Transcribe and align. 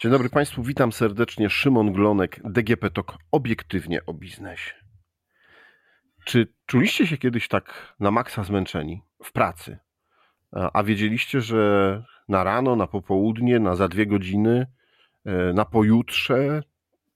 Dzień 0.00 0.12
dobry 0.12 0.28
Państwu, 0.28 0.62
witam 0.62 0.92
serdecznie. 0.92 1.50
Szymon 1.50 1.92
Glonek, 1.92 2.40
DGP 2.44 2.90
TOK, 2.90 3.18
obiektywnie 3.32 4.06
o 4.06 4.14
biznesie. 4.14 4.74
Czy 6.24 6.52
czuliście 6.66 7.06
się 7.06 7.18
kiedyś 7.18 7.48
tak 7.48 7.94
na 8.00 8.10
maksa 8.10 8.44
zmęczeni 8.44 9.02
w 9.24 9.32
pracy? 9.32 9.78
A 10.52 10.82
wiedzieliście, 10.82 11.40
że 11.40 12.04
na 12.28 12.44
rano, 12.44 12.76
na 12.76 12.86
popołudnie, 12.86 13.60
na 13.60 13.76
za 13.76 13.88
dwie 13.88 14.06
godziny, 14.06 14.66
e, 15.24 15.52
na 15.52 15.64
pojutrze 15.64 16.62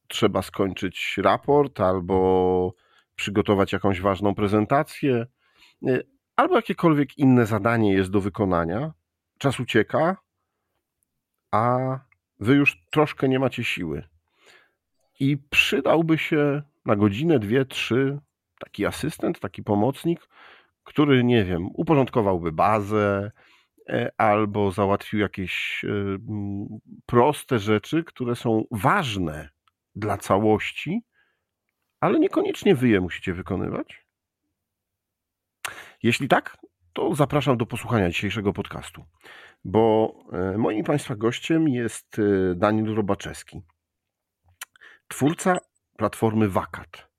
trzeba 0.08 0.42
skończyć 0.42 1.18
raport 1.22 1.80
albo 1.80 2.74
przygotować 3.16 3.72
jakąś 3.72 4.00
ważną 4.00 4.34
prezentację, 4.34 5.26
e, 5.86 6.00
albo 6.36 6.56
jakiekolwiek 6.56 7.18
inne 7.18 7.46
zadanie 7.46 7.92
jest 7.92 8.10
do 8.10 8.20
wykonania. 8.20 8.92
Czas 9.38 9.60
ucieka, 9.60 10.16
a 11.50 11.78
wy 12.44 12.54
już 12.54 12.82
troszkę 12.90 13.28
nie 13.28 13.38
macie 13.38 13.64
siły. 13.64 14.08
I 15.20 15.36
przydałby 15.50 16.18
się 16.18 16.62
na 16.84 16.96
godzinę, 16.96 17.38
dwie, 17.38 17.64
trzy 17.64 18.18
taki 18.58 18.86
asystent, 18.86 19.40
taki 19.40 19.62
pomocnik, 19.62 20.28
który, 20.84 21.24
nie 21.24 21.44
wiem, 21.44 21.68
uporządkowałby 21.74 22.52
bazę 22.52 23.30
e, 23.88 24.10
albo 24.18 24.70
załatwił 24.70 25.20
jakieś 25.20 25.84
e, 25.84 25.88
proste 27.06 27.58
rzeczy, 27.58 28.04
które 28.04 28.36
są 28.36 28.64
ważne 28.70 29.48
dla 29.94 30.18
całości, 30.18 31.02
ale 32.00 32.18
niekoniecznie 32.18 32.74
wy 32.74 32.88
je 32.88 33.00
musicie 33.00 33.32
wykonywać. 33.32 34.06
Jeśli 36.02 36.28
tak, 36.28 36.56
to 36.92 37.14
zapraszam 37.14 37.56
do 37.56 37.66
posłuchania 37.66 38.08
dzisiejszego 38.08 38.52
podcastu 38.52 39.04
bo 39.64 40.14
e, 40.32 40.58
moim 40.58 40.84
Państwa 40.84 41.16
gościem 41.16 41.68
jest 41.68 42.18
e, 42.18 42.54
Daniel 42.54 42.94
Robaczewski, 42.94 43.62
twórca 45.08 45.56
platformy 45.96 46.48
Wakat. 46.48 47.14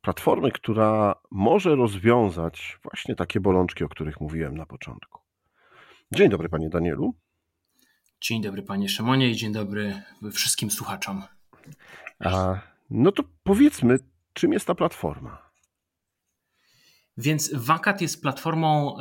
Platformy, 0.00 0.52
która 0.52 1.14
może 1.30 1.76
rozwiązać 1.76 2.78
właśnie 2.82 3.14
takie 3.14 3.40
bolączki, 3.40 3.84
o 3.84 3.88
których 3.88 4.20
mówiłem 4.20 4.56
na 4.56 4.66
początku. 4.66 5.20
Dzień 6.12 6.28
dobry, 6.28 6.48
Panie 6.48 6.68
Danielu. 6.68 7.14
Dzień 8.20 8.42
dobry, 8.42 8.62
Panie 8.62 8.88
Szymonie 8.88 9.30
i 9.30 9.36
dzień 9.36 9.52
dobry 9.52 10.02
wszystkim 10.32 10.70
słuchaczom. 10.70 11.22
A, 12.18 12.60
no 12.90 13.12
to 13.12 13.22
powiedzmy, 13.42 13.98
czym 14.32 14.52
jest 14.52 14.66
ta 14.66 14.74
platforma? 14.74 15.49
Więc 17.20 17.50
Wakat 17.54 18.00
jest 18.00 18.22
platformą, 18.22 18.96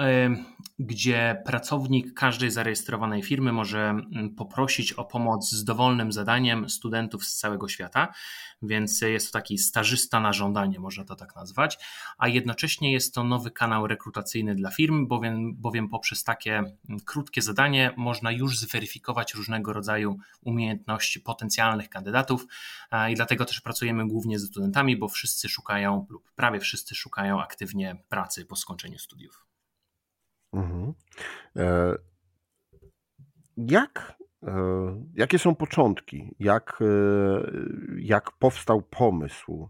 gdzie 0.79 1.41
pracownik 1.45 2.13
każdej 2.13 2.51
zarejestrowanej 2.51 3.23
firmy 3.23 3.51
może 3.51 3.89
mm, 3.89 4.35
poprosić 4.35 4.93
o 4.93 5.05
pomoc 5.05 5.51
z 5.51 5.63
dowolnym 5.63 6.11
zadaniem 6.11 6.69
studentów 6.69 7.25
z 7.25 7.35
całego 7.35 7.67
świata. 7.67 8.13
Więc 8.61 9.01
jest 9.01 9.27
to 9.27 9.39
taki 9.39 9.57
stażysta 9.57 10.19
na 10.19 10.33
żądanie, 10.33 10.79
można 10.79 11.03
to 11.03 11.15
tak 11.15 11.35
nazwać. 11.35 11.77
A 12.17 12.27
jednocześnie 12.27 12.93
jest 12.93 13.13
to 13.13 13.23
nowy 13.23 13.51
kanał 13.51 13.87
rekrutacyjny 13.87 14.55
dla 14.55 14.71
firm, 14.71 15.07
bowiem, 15.07 15.55
bowiem 15.55 15.89
poprzez 15.89 16.23
takie 16.23 16.57
mm, 16.57 16.99
krótkie 17.05 17.41
zadanie 17.41 17.93
można 17.97 18.31
już 18.31 18.59
zweryfikować 18.59 19.33
różnego 19.33 19.73
rodzaju 19.73 20.17
umiejętności 20.41 21.19
potencjalnych 21.19 21.89
kandydatów. 21.89 22.47
I 23.09 23.15
dlatego 23.15 23.45
też 23.45 23.61
pracujemy 23.61 24.07
głównie 24.07 24.39
ze 24.39 24.47
studentami, 24.47 24.97
bo 24.97 25.07
wszyscy 25.07 25.49
szukają, 25.49 26.05
lub 26.09 26.31
prawie 26.31 26.59
wszyscy 26.59 26.95
szukają 26.95 27.41
aktywnie 27.41 27.95
pracy 28.09 28.45
po 28.45 28.55
skończeniu 28.55 28.99
studiów. 28.99 29.45
Mhm. 30.53 30.93
E, 31.55 31.95
jak, 33.57 34.17
e, 34.43 34.53
jakie 35.13 35.39
są 35.39 35.55
początki? 35.55 36.35
Jak, 36.39 36.79
e, 36.81 36.85
jak 37.97 38.31
powstał 38.31 38.81
pomysł? 38.81 39.69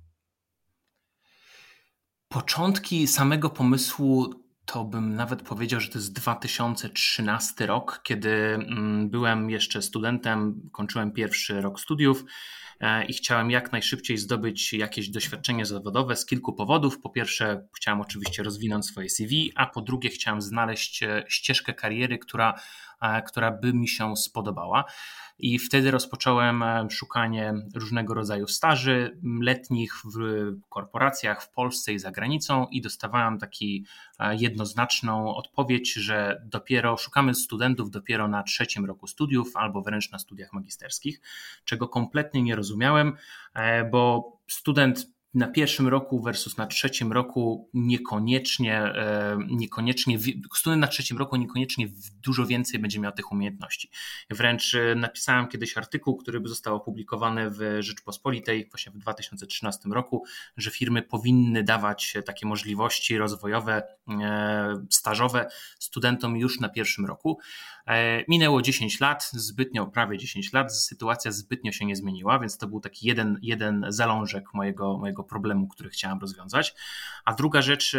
Początki 2.28 3.08
samego 3.08 3.50
pomysłu 3.50 4.34
to 4.74 4.84
bym 4.84 5.16
nawet 5.16 5.42
powiedział, 5.42 5.80
że 5.80 5.90
to 5.90 5.98
jest 5.98 6.14
2013 6.14 7.66
rok, 7.66 8.00
kiedy 8.04 8.30
mm, 8.30 9.10
byłem 9.10 9.50
jeszcze 9.50 9.82
studentem, 9.82 10.70
kończyłem 10.72 11.12
pierwszy 11.12 11.62
rok 11.62 11.80
studiów 11.80 12.24
E, 12.80 13.06
i 13.06 13.14
chciałem 13.14 13.52
jak 13.52 13.72
najszybciej 13.72 14.18
zdobyć 14.18 14.74
jakieś 14.74 15.10
doświadczenie 15.10 15.66
zawodowe 15.66 16.16
z 16.16 16.26
kilku 16.26 16.54
powodów. 16.54 17.00
Po 17.00 17.10
pierwsze, 17.10 17.68
chciałem 17.76 18.02
oczywiście 18.02 18.44
rozwinąć 18.44 18.86
swoje 18.86 19.10
CV, 19.10 19.52
a 19.56 19.66
po 19.66 19.82
drugie, 19.82 20.10
chciałem 20.10 20.42
znaleźć 20.42 21.04
e, 21.04 21.24
ścieżkę 21.28 21.74
kariery, 21.74 22.18
która, 22.18 22.62
która 23.28 23.52
by 23.52 23.74
mi 23.74 23.88
się 23.88 24.18
spodobała. 24.18 24.86
I 25.40 25.60
wtedy 25.60 25.92
rozpocząłem 25.92 26.64
szukanie 26.90 27.54
różnego 27.76 28.14
rodzaju 28.14 28.48
staży 28.48 29.20
letnich 29.42 29.94
w 30.16 30.20
korporacjach 30.70 31.44
w 31.44 31.50
Polsce 31.50 31.94
i 31.94 32.00
za 32.00 32.12
granicą 32.12 32.68
i 32.72 32.82
dostawałem 32.82 33.40
taki 33.40 33.86
jednoznaczną 34.32 35.36
odpowiedź, 35.36 35.94
że 35.94 36.42
dopiero 36.46 36.98
szukamy 36.98 37.36
studentów 37.36 37.92
dopiero 37.92 38.28
na 38.28 38.44
trzecim 38.44 38.86
roku 38.86 39.08
studiów 39.08 39.56
albo 39.56 39.82
wręcz 39.82 40.12
na 40.12 40.20
studiach 40.20 40.54
magisterskich, 40.54 41.22
czego 41.66 41.88
kompletnie 41.88 42.44
nie 42.44 42.56
rozumiałem, 42.56 43.18
e, 43.54 43.84
bo 43.84 44.32
student 44.48 45.19
na 45.34 45.48
pierwszym 45.48 45.88
roku 45.88 46.22
versus 46.22 46.58
na 46.58 46.68
trzecim 46.68 47.12
roku 47.12 47.70
niekoniecznie, 47.74 48.78
e, 48.78 49.38
niekoniecznie, 49.48 50.18
student 50.56 50.82
na 50.82 50.88
trzecim 50.88 51.18
roku 51.18 51.36
niekoniecznie 51.36 51.88
dużo 52.24 52.46
więcej 52.46 52.80
będzie 52.80 53.00
miał 53.00 53.12
tych 53.12 53.32
umiejętności. 53.32 53.90
Wręcz 54.30 54.76
e, 54.76 54.96
napisałem 54.96 55.48
kiedyś 55.48 55.78
artykuł, 55.78 56.18
który 56.18 56.42
został 56.46 56.76
opublikowany 56.76 57.50
w 57.50 57.78
Rzeczpospolitej 57.80 58.70
właśnie 58.72 58.92
w 58.92 58.98
2013 58.98 59.90
roku, 59.90 60.24
że 60.58 60.72
firmy 60.72 61.02
powinny 61.02 61.64
dawać 61.64 62.14
takie 62.26 62.48
możliwości 62.48 63.18
rozwojowe, 63.18 63.84
e, 64.22 64.86
stażowe 64.90 65.50
studentom 65.80 66.38
już 66.38 66.60
na 66.60 66.70
pierwszym 66.70 67.06
roku. 67.06 67.40
Minęło 68.28 68.62
10 68.62 69.00
lat, 69.00 69.30
zbytnio, 69.34 69.86
prawie 69.86 70.18
10 70.18 70.54
lat, 70.54 70.76
sytuacja 70.76 71.32
zbytnio 71.32 71.72
się 71.72 71.86
nie 71.86 71.96
zmieniła, 71.96 72.40
więc 72.40 72.58
to 72.58 72.68
był 72.68 72.80
taki 72.80 73.08
jeden, 73.08 73.40
jeden 73.42 73.86
zalążek 73.90 74.54
mojego, 74.54 74.98
mojego 74.98 75.19
problemu, 75.24 75.68
który 75.68 75.90
chciałem 75.90 76.20
rozwiązać. 76.20 76.76
A 77.26 77.34
druga 77.34 77.62
rzecz, 77.62 77.98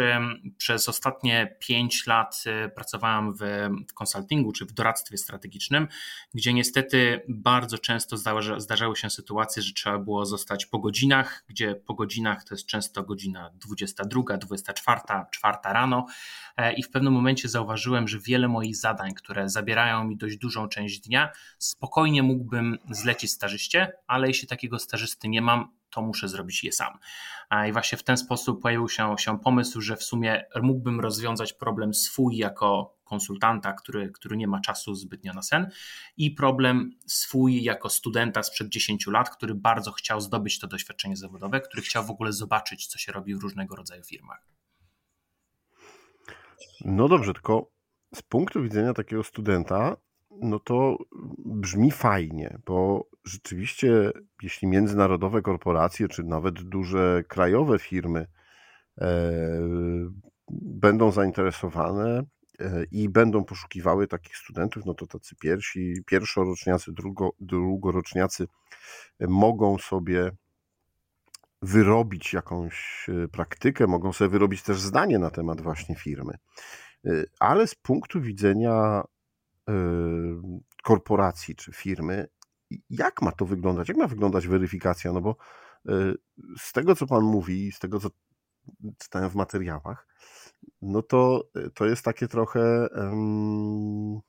przez 0.57 0.89
ostatnie 0.89 1.55
pięć 1.59 2.07
lat 2.07 2.43
e, 2.45 2.69
pracowałem 2.69 3.33
w 3.33 3.93
konsultingu 3.93 4.51
czy 4.51 4.65
w 4.65 4.71
doradztwie 4.71 5.17
strategicznym, 5.17 5.87
gdzie 6.33 6.53
niestety 6.53 7.21
bardzo 7.29 7.77
często 7.77 8.17
zdarzały 8.57 8.95
się 8.95 9.09
sytuacje, 9.09 9.63
że 9.63 9.73
trzeba 9.73 9.97
było 9.97 10.25
zostać 10.25 10.65
po 10.65 10.79
godzinach, 10.79 11.43
gdzie 11.47 11.75
po 11.75 11.93
godzinach 11.93 12.43
to 12.43 12.55
jest 12.55 12.65
często 12.65 13.03
godzina 13.03 13.51
22, 13.55 14.37
24, 14.37 15.01
4 15.31 15.57
rano 15.63 16.05
e, 16.57 16.73
i 16.73 16.83
w 16.83 16.89
pewnym 16.89 17.13
momencie 17.13 17.49
zauważyłem, 17.49 18.07
że 18.07 18.19
wiele 18.19 18.47
moich 18.47 18.75
zadań, 18.75 19.13
które 19.13 19.49
zabierają 19.49 20.03
mi 20.03 20.17
dość 20.17 20.37
dużą 20.37 20.67
część 20.67 20.99
dnia, 20.99 21.31
spokojnie 21.57 22.23
mógłbym 22.23 22.77
zlecić 22.89 23.31
stażyście, 23.31 23.93
ale 24.07 24.27
jeśli 24.27 24.47
takiego 24.47 24.79
stażysty 24.79 25.27
nie 25.27 25.41
mam, 25.41 25.80
to 25.91 26.01
muszę 26.01 26.29
zrobić 26.29 26.63
je 26.63 26.71
sam. 26.71 26.97
I 27.69 27.71
właśnie 27.71 27.97
w 27.97 28.03
ten 28.03 28.17
sposób 28.17 28.61
pojawił 28.61 28.89
się, 28.89 29.15
się 29.19 29.39
pomysł, 29.39 29.81
że 29.81 29.95
w 29.95 30.03
sumie 30.03 30.45
mógłbym 30.61 30.99
rozwiązać 30.99 31.53
problem 31.53 31.93
swój 31.93 32.37
jako 32.37 32.97
konsultanta, 33.03 33.73
który, 33.73 34.11
który 34.11 34.37
nie 34.37 34.47
ma 34.47 34.61
czasu 34.61 34.95
zbytnio 34.95 35.33
na 35.33 35.41
sen, 35.41 35.71
i 36.17 36.31
problem 36.31 36.91
swój 37.05 37.63
jako 37.63 37.89
studenta 37.89 38.43
sprzed 38.43 38.69
10 38.69 39.07
lat, 39.07 39.29
który 39.29 39.55
bardzo 39.55 39.91
chciał 39.91 40.21
zdobyć 40.21 40.59
to 40.59 40.67
doświadczenie 40.67 41.15
zawodowe, 41.15 41.61
który 41.61 41.83
chciał 41.83 42.05
w 42.05 42.09
ogóle 42.09 42.33
zobaczyć, 42.33 42.87
co 42.87 42.97
się 42.97 43.11
robi 43.11 43.35
w 43.35 43.39
różnego 43.39 43.75
rodzaju 43.75 44.03
firmach. 44.03 44.47
No 46.85 47.07
dobrze, 47.07 47.33
tylko 47.33 47.71
z 48.15 48.21
punktu 48.21 48.63
widzenia 48.63 48.93
takiego 48.93 49.23
studenta, 49.23 49.97
no 50.41 50.59
to 50.59 50.97
brzmi 51.45 51.91
fajnie, 51.91 52.57
bo 52.65 53.07
rzeczywiście, 53.23 54.11
jeśli 54.43 54.67
międzynarodowe 54.67 55.41
korporacje, 55.41 56.07
czy 56.07 56.23
nawet 56.23 56.61
duże 56.61 57.23
krajowe 57.27 57.79
firmy 57.79 58.27
e, 59.01 59.07
będą 60.51 61.11
zainteresowane 61.11 62.23
e, 62.59 62.83
i 62.91 63.09
będą 63.09 63.43
poszukiwały 63.43 64.07
takich 64.07 64.37
studentów, 64.37 64.85
no 64.85 64.93
to 64.93 65.07
tacy 65.07 65.35
pierwsi, 65.35 66.03
pierwszoroczniacy, 66.05 66.91
drugo, 66.91 67.29
drugoroczniacy 67.39 68.47
mogą 69.19 69.77
sobie 69.77 70.31
wyrobić 71.61 72.33
jakąś 72.33 73.07
e, 73.09 73.27
praktykę, 73.27 73.87
mogą 73.87 74.13
sobie 74.13 74.29
wyrobić 74.29 74.63
też 74.63 74.81
zdanie 74.81 75.19
na 75.19 75.29
temat 75.29 75.61
właśnie 75.61 75.95
firmy. 75.95 76.33
Ale 77.39 77.67
z 77.67 77.75
punktu 77.75 78.21
widzenia 78.21 79.03
korporacji 80.83 81.55
czy 81.55 81.71
firmy, 81.71 82.27
jak 82.89 83.21
ma 83.21 83.31
to 83.31 83.45
wyglądać? 83.45 83.89
Jak 83.89 83.97
ma 83.97 84.07
wyglądać 84.07 84.47
weryfikacja? 84.47 85.13
No 85.13 85.21
bo 85.21 85.35
z 86.57 86.71
tego, 86.73 86.95
co 86.95 87.07
Pan 87.07 87.23
mówi, 87.23 87.71
z 87.71 87.79
tego, 87.79 87.99
co 87.99 88.09
czytałem 88.97 89.29
w 89.29 89.35
materiałach, 89.35 90.07
no 90.81 91.01
to, 91.01 91.49
to 91.73 91.85
jest 91.85 92.05
takie 92.05 92.27
trochę 92.27 92.87
um, 92.95 94.19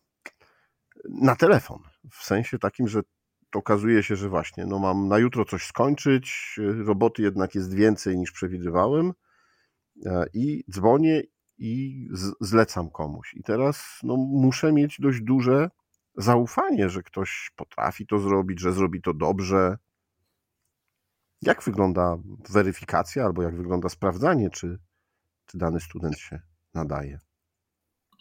na 1.08 1.36
telefon. 1.36 1.78
W 2.10 2.24
sensie 2.24 2.58
takim, 2.58 2.88
że 2.88 3.00
okazuje 3.54 4.02
się, 4.02 4.16
że 4.16 4.28
właśnie, 4.28 4.66
no 4.66 4.78
mam 4.78 5.08
na 5.08 5.18
jutro 5.18 5.44
coś 5.44 5.66
skończyć, 5.66 6.56
roboty 6.86 7.22
jednak 7.22 7.54
jest 7.54 7.74
więcej 7.74 8.18
niż 8.18 8.32
przewidywałem 8.32 9.12
e, 10.06 10.24
i 10.34 10.64
dzwonię 10.70 11.22
i 11.58 12.08
zlecam 12.40 12.90
komuś. 12.90 13.34
I 13.34 13.42
teraz 13.42 13.98
no, 14.02 14.16
muszę 14.16 14.72
mieć 14.72 15.00
dość 15.00 15.20
duże 15.20 15.70
zaufanie, 16.16 16.88
że 16.88 17.02
ktoś 17.02 17.50
potrafi 17.56 18.06
to 18.06 18.18
zrobić, 18.18 18.60
że 18.60 18.72
zrobi 18.72 19.02
to 19.02 19.14
dobrze. 19.14 19.78
Jak 21.42 21.62
wygląda 21.62 22.16
weryfikacja 22.50 23.24
albo 23.24 23.42
jak 23.42 23.56
wygląda 23.56 23.88
sprawdzanie, 23.88 24.50
czy, 24.50 24.78
czy 25.46 25.58
dany 25.58 25.80
student 25.80 26.18
się 26.18 26.40
nadaje? 26.74 27.18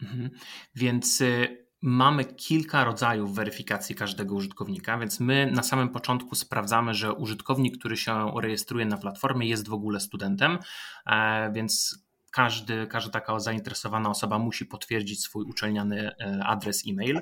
Mhm. 0.01 0.30
Więc 0.75 1.22
y, 1.22 1.62
mamy 1.81 2.25
kilka 2.25 2.84
rodzajów 2.84 3.36
weryfikacji 3.36 3.95
każdego 3.95 4.36
użytkownika, 4.36 4.98
więc 4.98 5.19
my 5.19 5.51
na 5.51 5.63
samym 5.63 5.89
początku 5.89 6.36
sprawdzamy, 6.36 6.94
że 6.94 7.13
użytkownik, 7.13 7.77
który 7.77 7.98
się 7.98 8.31
rejestruje 8.42 8.86
na 8.86 8.98
platformie, 8.98 9.48
jest 9.48 9.68
w 9.68 9.74
ogóle 9.74 10.00
studentem, 10.00 10.57
e, 11.06 11.51
więc 11.51 11.98
każdy, 12.31 12.88
każda 12.88 13.12
taka 13.12 13.39
zainteresowana 13.39 14.10
osoba 14.10 14.39
musi 14.39 14.66
potwierdzić 14.66 15.24
swój 15.24 15.45
uczelniany 15.45 16.12
e, 16.19 16.44
adres 16.45 16.83
e-mail. 16.88 17.22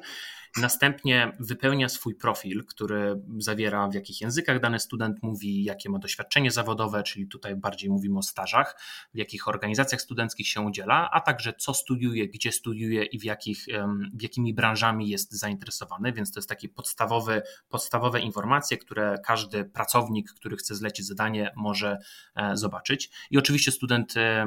Następnie 0.57 1.37
wypełnia 1.39 1.89
swój 1.89 2.15
profil, 2.15 2.65
który 2.65 3.21
zawiera 3.37 3.87
w 3.87 3.93
jakich 3.93 4.21
językach 4.21 4.59
dany 4.59 4.79
student 4.79 5.23
mówi, 5.23 5.63
jakie 5.63 5.89
ma 5.89 5.99
doświadczenie 5.99 6.51
zawodowe, 6.51 7.03
czyli 7.03 7.27
tutaj 7.27 7.55
bardziej 7.55 7.89
mówimy 7.89 8.17
o 8.19 8.21
stażach, 8.21 8.81
w 9.13 9.17
jakich 9.17 9.47
organizacjach 9.47 10.01
studenckich 10.01 10.47
się 10.47 10.61
udziela, 10.61 11.09
a 11.13 11.21
także 11.21 11.53
co 11.53 11.73
studiuje, 11.73 12.27
gdzie 12.27 12.51
studiuje 12.51 13.03
i 13.03 13.19
w, 13.19 13.23
jakich, 13.23 13.65
w 14.13 14.21
jakimi 14.21 14.53
branżami 14.53 15.09
jest 15.09 15.31
zainteresowany, 15.31 16.13
więc 16.13 16.31
to 16.31 16.39
jest 16.39 16.49
takie 16.49 16.69
podstawowe, 16.69 17.41
podstawowe 17.69 18.19
informacje, 18.19 18.77
które 18.77 19.17
każdy 19.25 19.65
pracownik, 19.65 20.33
który 20.33 20.57
chce 20.57 20.75
zlecić 20.75 21.05
zadanie, 21.05 21.51
może 21.55 21.97
e, 22.35 22.57
zobaczyć. 22.57 23.09
I 23.31 23.37
oczywiście 23.37 23.71
student 23.71 24.17
e, 24.17 24.45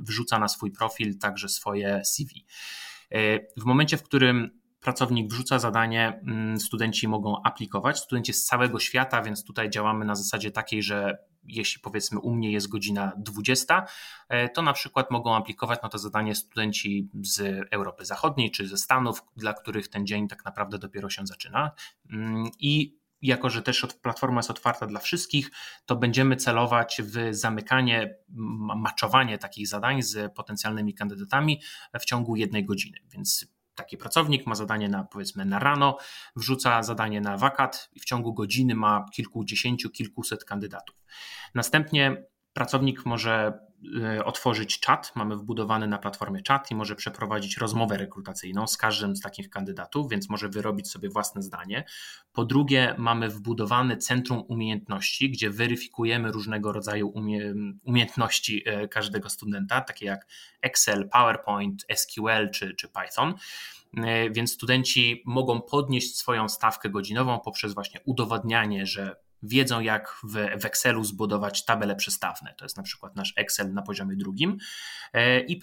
wrzuca 0.00 0.38
na 0.38 0.48
swój 0.48 0.72
profil 0.72 1.18
także 1.18 1.48
swoje 1.48 2.02
CV. 2.04 2.44
E, 3.10 3.38
w 3.56 3.64
momencie, 3.64 3.96
w 3.96 4.02
którym 4.02 4.65
pracownik 4.86 5.30
wrzuca 5.30 5.58
zadanie, 5.58 6.20
mm, 6.26 6.60
studenci 6.60 7.08
mogą 7.08 7.42
aplikować. 7.42 7.98
Studenci 7.98 8.32
z 8.32 8.44
całego 8.44 8.78
świata, 8.80 9.22
więc 9.22 9.44
tutaj 9.44 9.70
działamy 9.70 10.04
na 10.04 10.14
zasadzie 10.14 10.50
takiej, 10.50 10.82
że 10.82 11.18
jeśli 11.44 11.80
powiedzmy 11.80 12.20
u 12.20 12.34
mnie 12.34 12.52
jest 12.52 12.68
godzina 12.68 13.12
20, 13.18 13.86
e, 14.28 14.48
to 14.48 14.62
na 14.62 14.72
przykład 14.72 15.10
mogą 15.10 15.36
aplikować 15.36 15.82
na 15.82 15.88
to 15.88 15.98
zadanie 15.98 16.34
studenci 16.34 17.10
z 17.22 17.66
Europy 17.70 18.04
Zachodniej 18.04 18.50
czy 18.50 18.68
ze 18.68 18.76
Stanów, 18.76 19.22
dla 19.36 19.54
których 19.54 19.88
ten 19.88 20.06
dzień 20.06 20.28
tak 20.28 20.44
naprawdę 20.44 20.78
dopiero 20.78 21.10
się 21.10 21.26
zaczyna. 21.26 21.70
Mm, 22.10 22.50
I 22.58 22.98
jako, 23.22 23.50
że 23.50 23.62
też 23.62 23.86
platforma 24.02 24.38
jest 24.38 24.50
otwarta 24.50 24.86
dla 24.86 25.00
wszystkich, 25.00 25.50
to 25.86 25.96
będziemy 25.96 26.36
celować 26.36 27.02
w 27.04 27.34
zamykanie, 27.34 28.14
maczowanie 28.76 29.38
takich 29.38 29.68
zadań 29.68 30.02
z 30.02 30.34
potencjalnymi 30.34 30.94
kandydatami 30.94 31.60
w 32.00 32.04
ciągu 32.04 32.36
jednej 32.36 32.64
godziny. 32.64 32.98
Więc 33.10 33.55
taki 33.76 33.96
pracownik 33.96 34.46
ma 34.46 34.54
zadanie 34.54 34.88
na 34.88 35.04
powiedzmy 35.04 35.44
na 35.44 35.58
rano, 35.58 35.96
wrzuca 36.36 36.82
zadanie 36.82 37.20
na 37.20 37.36
wakat 37.36 37.88
i 37.92 38.00
w 38.00 38.04
ciągu 38.04 38.34
godziny 38.34 38.74
ma 38.74 39.06
kilkudziesięciu, 39.14 39.90
kilkuset 39.90 40.44
kandydatów. 40.44 40.96
Następnie 41.54 42.26
pracownik 42.52 43.06
może 43.06 43.65
otworzyć 44.24 44.80
czat, 44.80 45.12
mamy 45.14 45.36
wbudowany 45.36 45.86
na 45.86 45.98
platformie 45.98 46.42
czat 46.42 46.70
i 46.70 46.74
może 46.74 46.94
przeprowadzić 46.96 47.56
rozmowę 47.56 47.96
rekrutacyjną 47.96 48.66
z 48.66 48.76
każdym 48.76 49.16
z 49.16 49.20
takich 49.20 49.50
kandydatów, 49.50 50.10
więc 50.10 50.28
może 50.28 50.48
wyrobić 50.48 50.90
sobie 50.90 51.08
własne 51.08 51.42
zdanie. 51.42 51.84
Po 52.32 52.44
drugie, 52.44 52.94
mamy 52.98 53.28
wbudowany 53.28 53.96
centrum 53.96 54.42
umiejętności, 54.48 55.30
gdzie 55.30 55.50
weryfikujemy 55.50 56.32
różnego 56.32 56.72
rodzaju 56.72 57.08
umie 57.08 57.54
umiejętności 57.82 58.68
y, 58.84 58.88
każdego 58.88 59.30
studenta, 59.30 59.80
takie 59.80 60.06
jak 60.06 60.26
Excel, 60.62 61.08
PowerPoint, 61.08 61.84
SQL 61.94 62.50
czy, 62.50 62.74
czy 62.74 62.88
Python. 62.88 63.34
Y, 63.98 64.30
więc 64.30 64.52
studenci 64.52 65.22
mogą 65.26 65.60
podnieść 65.60 66.16
swoją 66.16 66.48
stawkę 66.48 66.90
godzinową 66.90 67.40
poprzez 67.40 67.74
właśnie 67.74 68.00
udowadnianie, 68.04 68.86
że 68.86 69.25
wiedzą, 69.48 69.80
jak 69.80 70.16
w, 70.24 70.60
w 70.62 70.64
Excelu 70.64 71.04
zbudować 71.04 71.64
tabele 71.64 71.96
przestawne. 71.96 72.54
To 72.58 72.64
jest 72.64 72.76
na 72.76 72.82
przykład 72.82 73.16
nasz 73.16 73.32
Excel 73.36 73.72
na 73.72 73.82
poziomie 73.82 74.16
drugim. 74.16 74.56
E, 75.12 75.40
I 75.40 75.60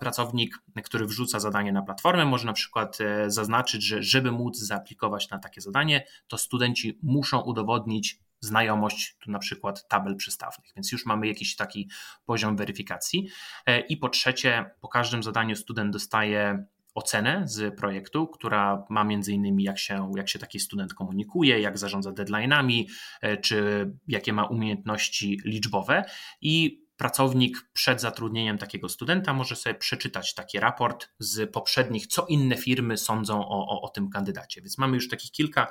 pracownik, 0.00 0.62
który 0.84 1.06
wrzuca 1.06 1.40
zadanie 1.40 1.72
na 1.72 1.82
platformę, 1.82 2.24
może 2.24 2.46
na 2.46 2.52
przykład 2.52 2.98
e, 3.00 3.30
zaznaczyć, 3.30 3.82
że 3.82 4.02
żeby 4.02 4.32
móc 4.32 4.58
zaaplikować 4.58 5.30
na 5.30 5.38
takie 5.38 5.60
zadanie, 5.60 6.06
to 6.28 6.38
studenci 6.38 6.98
muszą 7.02 7.40
udowodnić 7.40 8.18
znajomość 8.40 9.16
tu 9.20 9.30
na 9.30 9.38
przykład 9.38 9.88
tabel 9.88 10.16
przystawnych, 10.16 10.72
więc 10.76 10.92
już 10.92 11.06
mamy 11.06 11.26
jakiś 11.26 11.56
taki 11.56 11.90
poziom 12.24 12.56
weryfikacji. 12.56 13.28
E, 13.66 13.80
I 13.80 13.96
po 13.96 14.08
trzecie, 14.08 14.70
po 14.80 14.88
każdym 14.88 15.22
zadaniu 15.22 15.56
student 15.56 15.92
dostaje 15.92 16.66
ocenę 16.96 17.42
z 17.44 17.76
projektu, 17.76 18.26
która 18.26 18.84
ma 18.90 19.04
między 19.04 19.32
innymi 19.32 19.64
jak 19.64 19.78
się, 19.78 20.12
jak 20.16 20.28
się 20.28 20.38
taki 20.38 20.60
student 20.60 20.94
komunikuje, 20.94 21.60
jak 21.60 21.78
zarządza 21.78 22.10
deadline'ami, 22.10 22.84
e, 23.22 23.36
czy 23.36 23.90
jakie 24.08 24.32
ma 24.32 24.44
umiejętności 24.44 25.40
liczbowe 25.44 26.04
i 26.40 26.86
pracownik 26.96 27.68
przed 27.72 28.00
zatrudnieniem 28.00 28.58
takiego 28.58 28.88
studenta 28.88 29.32
może 29.32 29.56
sobie 29.56 29.74
przeczytać 29.74 30.34
taki 30.34 30.60
raport 30.60 31.08
z 31.18 31.50
poprzednich, 31.52 32.06
co 32.06 32.26
inne 32.26 32.56
firmy 32.56 32.96
sądzą 32.96 33.48
o, 33.48 33.68
o, 33.68 33.82
o 33.82 33.88
tym 33.88 34.10
kandydacie. 34.10 34.60
Więc 34.60 34.78
mamy 34.78 34.94
już 34.94 35.08
takich 35.08 35.30
kilka, 35.30 35.66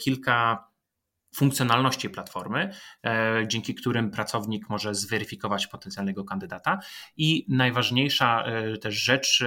kilka 0.00 0.64
funkcjonalności 1.34 2.10
platformy, 2.10 2.70
e, 3.04 3.44
dzięki 3.48 3.74
którym 3.74 4.10
pracownik 4.10 4.68
może 4.68 4.94
zweryfikować 4.94 5.66
potencjalnego 5.66 6.24
kandydata. 6.24 6.78
I 7.16 7.46
najważniejsza 7.48 8.44
e, 8.44 8.78
też 8.78 8.94
rzecz, 8.94 9.44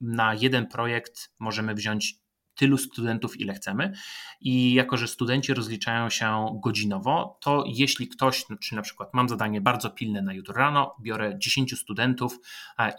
na 0.00 0.34
jeden 0.34 0.66
projekt 0.66 1.30
możemy 1.38 1.74
wziąć 1.74 2.14
tylu 2.54 2.78
studentów, 2.78 3.40
ile 3.40 3.54
chcemy. 3.54 3.92
I 4.40 4.74
jako, 4.74 4.96
że 4.96 5.08
studenci 5.08 5.54
rozliczają 5.54 6.10
się 6.10 6.58
godzinowo, 6.62 7.38
to 7.40 7.64
jeśli 7.66 8.08
ktoś, 8.08 8.44
czy 8.60 8.76
na 8.76 8.82
przykład 8.82 9.14
mam 9.14 9.28
zadanie 9.28 9.60
bardzo 9.60 9.90
pilne 9.90 10.22
na 10.22 10.34
jutro 10.34 10.54
rano, 10.54 10.96
biorę 11.02 11.34
10 11.38 11.78
studentów 11.78 12.38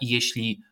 i 0.00 0.08
jeśli 0.08 0.62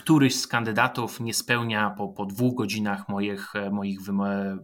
któryś 0.00 0.34
z 0.40 0.46
kandydatów 0.46 1.20
nie 1.20 1.34
spełnia 1.34 1.90
po, 1.90 2.08
po 2.08 2.26
dwóch 2.26 2.54
godzinach 2.54 3.08
moich, 3.08 3.56
e, 3.56 3.70
moich 3.70 3.98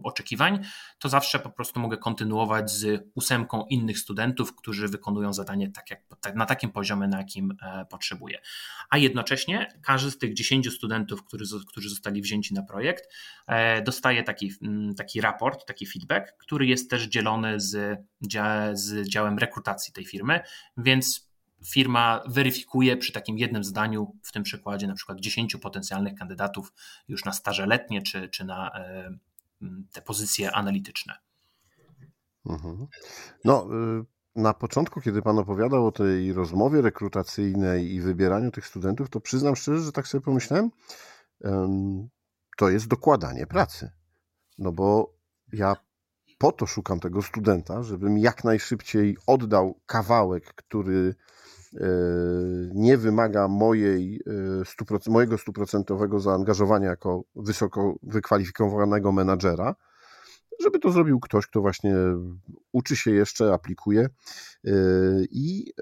oczekiwań, 0.03 0.59
to 0.99 1.09
zawsze 1.09 1.39
po 1.39 1.49
prostu 1.49 1.79
mogę 1.79 1.97
kontynuować 1.97 2.71
z 2.71 3.09
ósemką 3.15 3.65
innych 3.69 3.99
studentów, 3.99 4.55
którzy 4.55 4.87
wykonują 4.87 5.33
zadanie 5.33 5.71
tak 5.71 5.89
jak, 5.89 6.01
tak, 6.21 6.35
na 6.35 6.45
takim 6.45 6.71
poziomie, 6.71 7.07
na 7.07 7.17
jakim 7.17 7.53
e, 7.61 7.85
potrzebuję. 7.85 8.39
A 8.89 8.97
jednocześnie 8.97 9.67
każdy 9.83 10.11
z 10.11 10.17
tych 10.17 10.33
dziesięciu 10.33 10.71
studentów, 10.71 11.23
którzy, 11.23 11.45
którzy 11.67 11.89
zostali 11.89 12.21
wzięci 12.21 12.53
na 12.53 12.63
projekt, 12.63 13.13
e, 13.47 13.81
dostaje 13.81 14.23
taki, 14.23 14.51
taki 14.97 15.21
raport, 15.21 15.65
taki 15.65 15.85
feedback, 15.85 16.37
który 16.37 16.65
jest 16.65 16.89
też 16.89 17.03
dzielony 17.03 17.59
z, 17.59 17.99
z 18.73 19.07
działem 19.07 19.37
rekrutacji 19.37 19.93
tej 19.93 20.05
firmy, 20.05 20.39
więc 20.77 21.26
firma 21.67 22.23
weryfikuje 22.27 22.97
przy 22.97 23.13
takim 23.13 23.37
jednym 23.37 23.63
zdaniu, 23.63 24.15
w 24.23 24.31
tym 24.31 24.43
przykładzie 24.43 24.87
na 24.87 24.93
przykład 24.93 25.19
10 25.19 25.55
potencjalnych 25.55 26.15
kandydatów 26.15 26.73
już 27.07 27.25
na 27.25 27.31
staże 27.31 27.65
letnie 27.65 28.01
czy, 28.01 28.29
czy 28.29 28.45
na 28.45 28.71
e, 28.75 29.17
te 29.91 30.01
pozycje 30.01 30.51
analityczne. 30.51 31.13
Mhm. 32.45 32.87
No, 33.45 33.67
y, 34.01 34.05
na 34.35 34.53
początku, 34.53 35.01
kiedy 35.01 35.21
Pan 35.21 35.39
opowiadał 35.39 35.87
o 35.87 35.91
tej 35.91 36.33
rozmowie 36.33 36.81
rekrutacyjnej 36.81 37.93
i 37.93 38.01
wybieraniu 38.01 38.51
tych 38.51 38.67
studentów, 38.67 39.09
to 39.09 39.19
przyznam 39.19 39.55
szczerze, 39.55 39.81
że 39.81 39.91
tak 39.91 40.07
sobie 40.07 40.21
pomyślałem, 40.21 40.71
to 42.57 42.69
jest 42.69 42.87
dokładanie 42.87 43.47
pracy. 43.47 43.91
No 44.57 44.71
bo 44.71 45.13
ja 45.53 45.75
po 46.37 46.51
to 46.51 46.65
szukam 46.65 46.99
tego 46.99 47.21
studenta, 47.21 47.83
żebym 47.83 48.17
jak 48.17 48.43
najszybciej 48.43 49.17
oddał 49.27 49.79
kawałek, 49.85 50.53
który 50.53 51.15
nie 52.73 52.97
wymaga 52.97 53.47
mojej, 53.47 54.21
e, 55.07 55.11
mojego 55.11 55.37
stuprocentowego 55.37 56.19
zaangażowania 56.19 56.89
jako 56.89 57.23
wysoko 57.35 57.95
wykwalifikowanego 58.03 59.11
menadżera, 59.11 59.75
żeby 60.59 60.79
to 60.79 60.91
zrobił 60.91 61.19
ktoś, 61.19 61.47
kto 61.47 61.61
właśnie 61.61 61.95
uczy 62.71 62.95
się 62.95 63.11
jeszcze, 63.11 63.53
aplikuje. 63.53 64.01
E, 64.01 64.71
I, 65.29 65.73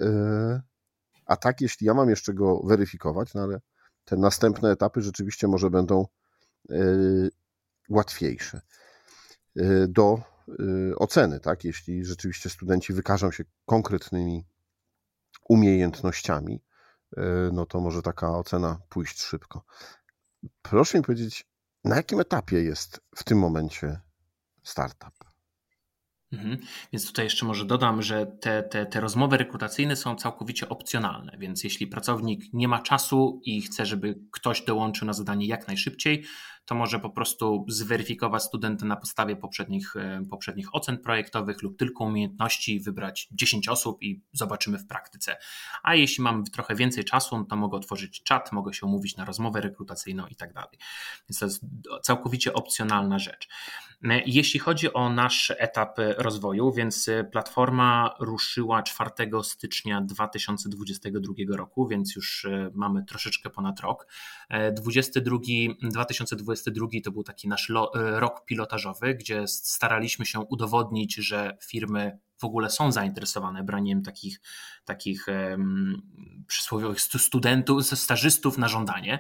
a 1.26 1.38
tak, 1.38 1.62
jeśli 1.62 1.88
ja 1.88 1.94
mam 1.94 2.10
jeszcze 2.10 2.34
go 2.34 2.62
weryfikować, 2.64 3.34
no 3.34 3.42
ale 3.42 3.62
te 4.06 4.18
następne 4.18 4.72
etapy 4.72 5.02
rzeczywiście 5.02 5.48
może 5.48 5.70
będą 5.70 6.06
łatwiejsze 7.90 8.62
do 9.88 10.20
oceny, 10.96 11.40
tak? 11.40 11.64
Jeśli 11.64 12.06
rzeczywiście 12.06 12.50
studenci 12.50 12.94
wykażą 12.94 13.32
się 13.32 13.44
konkretnymi 13.66 14.46
umiejętnościami, 15.50 16.64
e, 17.18 17.22
no 17.54 17.66
to 17.66 17.82
może 17.82 18.02
taka 18.02 18.38
ocena 18.38 18.80
pójść 18.90 19.22
szybko. 19.22 19.66
Proszę 20.62 20.98
mi 20.98 21.04
powiedzieć, 21.04 21.48
na 21.84 21.96
jakim 21.96 22.20
etapie 22.20 22.64
jest 22.64 23.02
w 23.16 23.24
tym 23.24 23.40
momencie 23.40 24.00
startup. 24.64 25.36
Mhm. 26.32 26.58
Więc 26.94 27.08
tutaj 27.08 27.26
jeszcze 27.26 27.46
może 27.46 27.66
dodam, 27.66 28.02
że 28.02 28.26
te, 28.26 28.64
te, 28.64 28.86
te 28.86 29.00
rozmowy 29.00 29.38
rekrutacyjne 29.38 29.96
są 29.96 30.16
całkowicie 30.16 30.70
opcjonalne, 30.70 31.38
więc 31.40 31.64
jeśli 31.64 31.88
pracownik 31.88 32.44
nie 32.54 32.68
ma 32.68 32.82
czasu 32.82 33.42
i 33.44 33.62
chce, 33.62 33.86
żeby 33.86 34.20
ktoś 34.32 34.62
dołączył 34.62 35.08
na 35.08 35.14
zadanie 35.14 35.48
jak 35.48 35.68
najszybciej, 35.68 36.24
to 36.66 36.76
może 36.76 37.00
po 37.00 37.10
prostu 37.10 37.66
zweryfikować 37.68 38.44
studenta 38.44 38.86
na 38.86 38.96
podstawie 38.96 39.36
poprzednich, 39.36 39.96
e, 39.96 40.26
poprzednich 40.30 40.76
ocen 40.76 40.98
projektowych 40.98 41.64
lub 41.64 41.78
tylko 41.78 42.04
umiejętności, 42.04 42.80
wybrać 42.80 43.28
10 43.32 43.68
osób 43.68 44.04
i 44.04 44.22
zobaczymy 44.34 44.78
w 44.78 44.88
praktyce. 44.88 45.38
A 45.84 45.96
jeśli 45.96 46.24
mam 46.24 46.44
trochę 46.44 46.76
więcej 46.76 47.04
czasu, 47.04 47.46
to 47.50 47.56
mogę 47.56 47.78
otworzyć 47.78 48.24
czat, 48.24 48.52
mogę 48.52 48.74
się 48.74 48.86
umówić 48.86 49.18
na 49.18 49.26
rozmowę 49.26 49.62
rekrutacyjną 49.62 50.28
i 50.28 50.36
tak 50.36 50.54
dalej. 50.54 50.78
Więc 51.30 51.40
to 51.40 51.46
jest 51.46 51.66
całkowicie 52.02 52.54
opcjonalna 52.54 53.20
rzecz. 53.20 53.48
E, 54.04 54.22
jeśli 54.26 54.60
chodzi 54.60 54.94
o 54.94 55.10
nasz 55.10 55.54
etap 55.58 55.98
rozwoju, 56.18 56.72
więc 56.72 57.10
platforma 57.32 58.16
ruszyła 58.20 58.84
4 58.84 59.12
stycznia 59.44 60.02
2022 60.02 61.34
roku, 61.58 61.88
więc 61.88 62.16
już 62.16 62.46
e, 62.46 62.72
mamy 62.74 63.04
troszeczkę 63.04 63.50
ponad 63.50 63.80
rok. 63.80 64.08
22, 64.72 65.38
2022 65.82 66.55
2022 66.62 67.02
to 67.04 67.12
był 67.12 67.24
taki 67.24 67.48
nasz 67.48 67.70
e, 67.70 68.20
rok 68.20 68.46
pilotażowy, 68.46 69.16
gdzie 69.16 69.48
staraliśmy 69.48 70.26
się 70.26 70.40
udowodnić, 70.40 71.16
że 71.16 71.58
firmy 71.64 72.20
w 72.38 72.44
ogóle 72.44 72.70
są 72.70 72.92
zainteresowane 72.92 73.64
braniem 73.64 74.02
takich, 74.02 74.42
takich 74.86 75.26
um, 75.28 76.02
przysłowiowych 76.48 77.02
studentów, 77.02 77.86
stażystów 77.86 78.58
na 78.58 78.68
żądanie. 78.68 79.20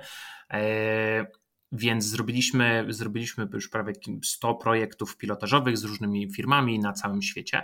E, 0.53 1.25
więc 1.71 2.05
zrobiliśmy, 2.05 2.85
zrobiliśmy 2.89 3.47
już 3.53 3.69
prawie 3.69 3.93
100 4.23 4.55
projektów 4.55 5.17
pilotażowych 5.17 5.77
z 5.77 5.83
różnymi 5.83 6.33
firmami 6.33 6.79
na 6.79 6.93
całym 6.93 7.21
świecie. 7.21 7.63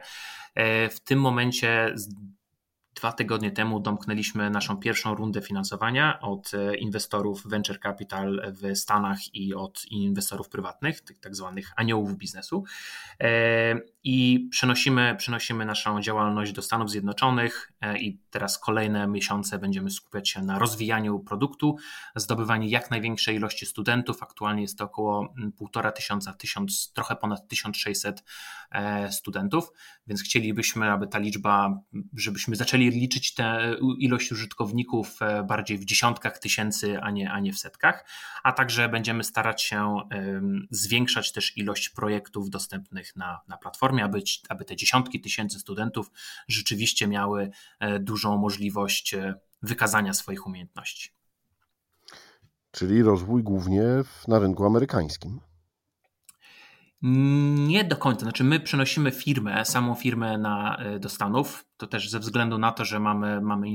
E, 0.55 0.89
w 0.89 0.99
tym 0.99 1.19
momencie 1.19 1.95
Dwa 2.95 3.11
tygodnie 3.11 3.51
temu 3.51 3.79
domknęliśmy 3.79 4.49
naszą 4.49 4.77
pierwszą 4.77 5.15
rundę 5.15 5.41
finansowania 5.41 6.19
od 6.19 6.53
e, 6.53 6.75
inwestorów 6.75 7.47
venture 7.47 7.79
capital 7.79 8.53
w 8.61 8.77
Stanach 8.77 9.35
i 9.35 9.53
od 9.53 9.85
inwestorów 9.85 10.49
prywatnych, 10.49 11.01
tych 11.01 11.19
tak 11.19 11.35
zwanych 11.35 11.71
aniołów 11.75 12.17
biznesu. 12.17 12.63
E, 13.19 13.75
I 14.03 14.47
przenosimy, 14.51 15.15
przenosimy 15.17 15.65
naszą 15.65 16.01
działalność 16.01 16.51
do 16.51 16.61
Stanów 16.61 16.89
Zjednoczonych 16.89 17.71
e, 17.81 17.97
i 17.97 18.19
teraz 18.29 18.59
kolejne 18.59 19.07
miesiące 19.07 19.59
będziemy 19.59 19.89
skupiać 19.91 20.29
się 20.29 20.41
na 20.41 20.59
rozwijaniu 20.59 21.19
produktu, 21.19 21.75
zdobywaniu 22.15 22.67
jak 22.67 22.91
największej 22.91 23.35
ilości 23.35 23.65
studentów. 23.65 24.23
Aktualnie 24.23 24.61
jest 24.61 24.77
to 24.77 24.85
około 24.85 25.33
półtora 25.57 25.91
tysiąca, 25.91 26.33
tysiąc, 26.33 26.91
trochę 26.93 27.15
ponad 27.15 27.47
1600 27.47 28.23
studentów, 29.11 29.71
więc 30.07 30.23
chcielibyśmy, 30.23 30.91
aby 30.91 31.07
ta 31.07 31.19
liczba, 31.19 31.81
żebyśmy 32.13 32.55
zaczęli 32.55 32.89
liczyć 32.89 33.33
tę 33.33 33.75
ilość 33.97 34.31
użytkowników 34.31 35.21
e, 35.21 35.43
bardziej 35.43 35.77
w 35.77 35.85
dziesiątkach 35.85 36.39
tysięcy, 36.39 37.01
a 37.01 37.11
nie, 37.11 37.31
a 37.31 37.39
nie 37.39 37.53
w 37.53 37.59
setkach, 37.59 38.05
a 38.43 38.51
także 38.51 38.89
będziemy 38.89 39.23
starać 39.23 39.63
się 39.63 39.97
zwiększać 40.71 41.31
też 41.31 41.57
ilość 41.57 41.89
projektów 41.89 42.49
dostępnych 42.49 43.15
na, 43.15 43.39
na 43.47 43.57
platformie, 43.57 44.03
aby, 44.03 44.21
aby 44.49 44.65
te 44.65 44.75
dziesiątki 44.75 45.21
tysięcy 45.21 45.59
studentów 45.59 46.11
rzeczywiście 46.47 47.07
miały 47.07 47.51
e, 47.79 47.99
dużą 47.99 48.37
możliwość 48.37 49.13
e, 49.13 49.35
wykazania 49.61 50.13
swoich 50.13 50.47
umiejętności. 50.47 51.09
Czyli 52.71 53.03
rozwój 53.03 53.43
głównie 53.43 53.83
na 54.27 54.39
rynku 54.39 54.65
amerykańskim. 54.65 55.39
Nie 57.01 57.83
do 57.83 57.97
końca. 57.97 58.21
Znaczy, 58.21 58.43
my 58.43 58.59
przenosimy 58.59 59.11
firmę, 59.11 59.65
samą 59.65 59.95
firmę 59.95 60.37
na, 60.37 60.77
e, 60.77 60.99
do 60.99 61.09
Stanów. 61.09 61.65
To 61.77 61.87
też 61.87 62.09
ze 62.09 62.19
względu 62.19 62.57
na 62.57 62.71
to, 62.71 62.85
że 62.85 62.99
mamy, 62.99 63.41
mamy 63.41 63.67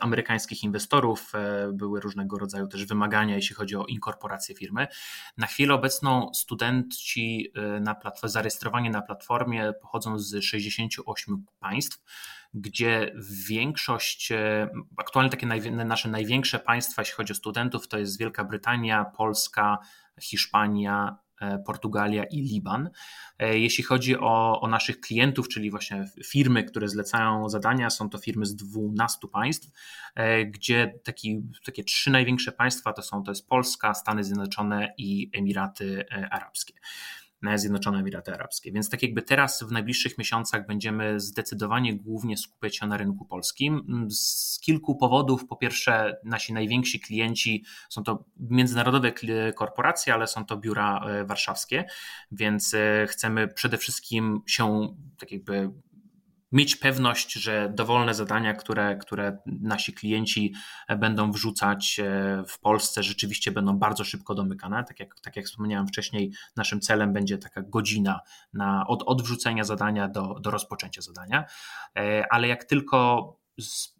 amerykańskich 0.00 0.62
inwestorów, 0.62 1.32
e, 1.34 1.72
były 1.72 2.00
różnego 2.00 2.38
rodzaju 2.38 2.66
też 2.66 2.86
wymagania, 2.86 3.36
jeśli 3.36 3.56
chodzi 3.56 3.76
o 3.76 3.84
inkorporację 3.84 4.54
firmy. 4.54 4.86
Na 5.36 5.46
chwilę 5.46 5.74
obecną 5.74 6.30
studenci 6.34 7.52
e, 7.54 7.80
na 7.80 7.96
zarejestrowani 8.22 8.90
na 8.90 9.02
platformie 9.02 9.72
pochodzą 9.82 10.18
z 10.18 10.44
68 10.44 11.44
państw 11.58 12.02
gdzie 12.54 13.14
większość, 13.48 14.32
aktualnie 14.96 15.30
takie 15.30 15.46
nasze 15.70 16.08
największe 16.08 16.58
państwa, 16.58 17.02
jeśli 17.02 17.14
chodzi 17.14 17.32
o 17.32 17.36
studentów, 17.36 17.88
to 17.88 17.98
jest 17.98 18.18
Wielka 18.18 18.44
Brytania, 18.44 19.04
Polska, 19.04 19.78
Hiszpania, 20.20 21.16
E, 21.16 21.21
Portugalia 21.66 22.24
i 22.24 22.40
Liban. 22.40 22.90
E, 23.38 23.58
jeśli 23.58 23.84
chodzi 23.84 24.18
o, 24.18 24.60
o, 24.60 24.68
naszych 24.68 25.00
klientów, 25.00 25.48
czyli 25.48 25.70
właśnie 25.70 26.04
firmy, 26.24 26.64
które 26.64 26.88
zlecają 26.88 27.48
zadania, 27.48 27.90
są 27.90 28.10
to 28.10 28.18
firmy 28.18 28.46
z 28.46 28.56
12 28.56 29.28
państw, 29.28 29.70
e, 30.14 30.46
gdzie 30.46 30.94
taki, 31.04 31.42
takie 31.64 31.84
trzy 31.84 32.10
największe 32.10 32.52
państwa 32.52 32.92
to 32.92 33.02
są 33.02 33.22
to 33.22 33.30
jest 33.30 33.48
Polska, 33.48 33.94
Stany 33.94 34.24
Zjednoczone 34.24 34.94
i 34.98 35.30
Emiraty 35.32 36.04
Arabskie. 36.30 36.74
Zjednoczone 37.54 37.98
Emiraty 37.98 38.34
Arabskie. 38.34 38.72
Więc 38.72 38.90
tak 38.90 39.02
jakby 39.02 39.22
teraz 39.22 39.62
w 39.62 39.72
najbliższych 39.72 40.18
miesiącach 40.18 40.66
będziemy 40.66 41.20
zdecydowanie 41.20 41.96
głównie 41.96 42.36
skupiać 42.36 42.76
się 42.76 42.86
na 42.86 42.96
rynku 42.96 43.24
polskim. 43.24 43.82
Z 44.10 44.60
kilku 44.60 44.96
powodów. 44.96 45.46
Po 45.46 45.56
pierwsze, 45.56 46.16
nasi 46.24 46.52
najwięksi 46.52 47.00
klienci 47.00 47.64
są 47.88 48.04
to 48.04 48.24
międzynarodowe 48.40 49.12
korporacje, 49.56 50.14
ale 50.14 50.26
są 50.26 50.44
to 50.44 50.56
biura 50.56 51.04
e, 51.06 51.24
warszawskie, 51.24 51.84
więc 52.32 52.74
e, 52.74 53.06
chcemy 53.06 53.48
przede 53.48 53.78
wszystkim 53.78 54.42
się 54.46 54.96
tak 55.18 55.32
jakby 55.32 55.70
mieć 56.52 56.76
pewność, 56.76 57.32
że 57.32 57.72
dowolne 57.74 58.14
zadania, 58.14 58.54
które, 58.54 58.96
które 58.96 59.38
nasi 59.46 59.92
klienci 59.92 60.54
będą 60.98 61.32
wrzucać 61.32 62.00
e, 62.00 62.44
w 62.48 62.60
Polsce, 62.60 63.02
rzeczywiście 63.02 63.52
będą 63.52 63.78
bardzo 63.78 64.04
szybko 64.04 64.34
domykane. 64.34 64.84
Tak 64.84 65.00
jak, 65.00 65.20
tak 65.20 65.36
jak 65.36 65.46
wspomniałem 65.46 65.86
wcześniej, 65.86 66.32
naszym 66.56 66.80
celem 66.80 67.12
będzie 67.12 67.38
taka 67.38 67.62
godzina 67.62 68.20
na, 68.52 68.86
od, 68.86 69.02
od 69.02 69.22
wrzucenia 69.22 69.64
zadania 69.64 70.08
do, 70.08 70.40
do 70.40 70.50
rozpoczęcia 70.50 71.02
zadania. 71.02 71.44
E, 71.96 72.24
ale 72.30 72.48
jak 72.48 72.64
tylko 72.64 73.42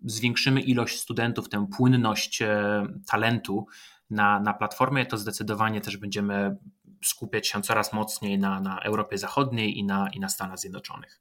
zwiększymy 0.04 0.61
ilość 0.61 1.00
studentów, 1.00 1.49
tę 1.49 1.66
płynność 1.76 2.42
e, 2.42 2.87
talentu 3.06 3.66
na, 4.11 4.40
na 4.40 4.54
platformie, 4.54 5.06
to 5.06 5.16
zdecydowanie 5.16 5.80
też 5.80 5.97
będziemy 5.97 6.56
skupiać 7.04 7.49
się 7.49 7.62
coraz 7.62 7.92
mocniej 7.92 8.38
na, 8.38 8.61
na 8.61 8.80
Europie 8.80 9.18
Zachodniej 9.18 9.78
i 9.78 9.85
na, 9.85 10.11
i 10.12 10.21
na 10.21 10.28
Stanach 10.28 10.59
Zjednoczonych. 10.59 11.21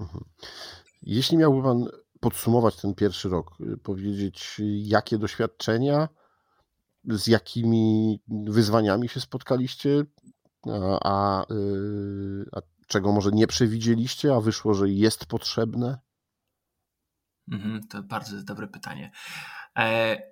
Mhm. 0.00 0.24
Jeśli 1.02 1.36
miałby 1.36 1.62
Pan 1.62 1.88
podsumować 2.20 2.76
ten 2.76 2.94
pierwszy 2.94 3.28
rok, 3.28 3.60
y, 3.60 3.76
powiedzieć, 3.76 4.60
jakie 4.82 5.18
doświadczenia, 5.18 6.08
z 7.04 7.26
jakimi 7.26 8.20
wyzwaniami 8.28 9.08
się 9.08 9.20
spotkaliście, 9.20 10.04
a, 10.66 10.98
a, 11.02 11.46
y, 11.52 12.44
a 12.52 12.60
czego 12.86 13.12
może 13.12 13.30
nie 13.30 13.46
przewidzieliście, 13.46 14.34
a 14.34 14.40
wyszło, 14.40 14.74
że 14.74 14.90
jest 14.90 15.26
potrzebne? 15.26 15.98
Mhm, 17.52 17.86
to 17.88 18.02
bardzo 18.02 18.42
dobre 18.42 18.68
pytanie. 18.68 19.12
E, 19.78 20.29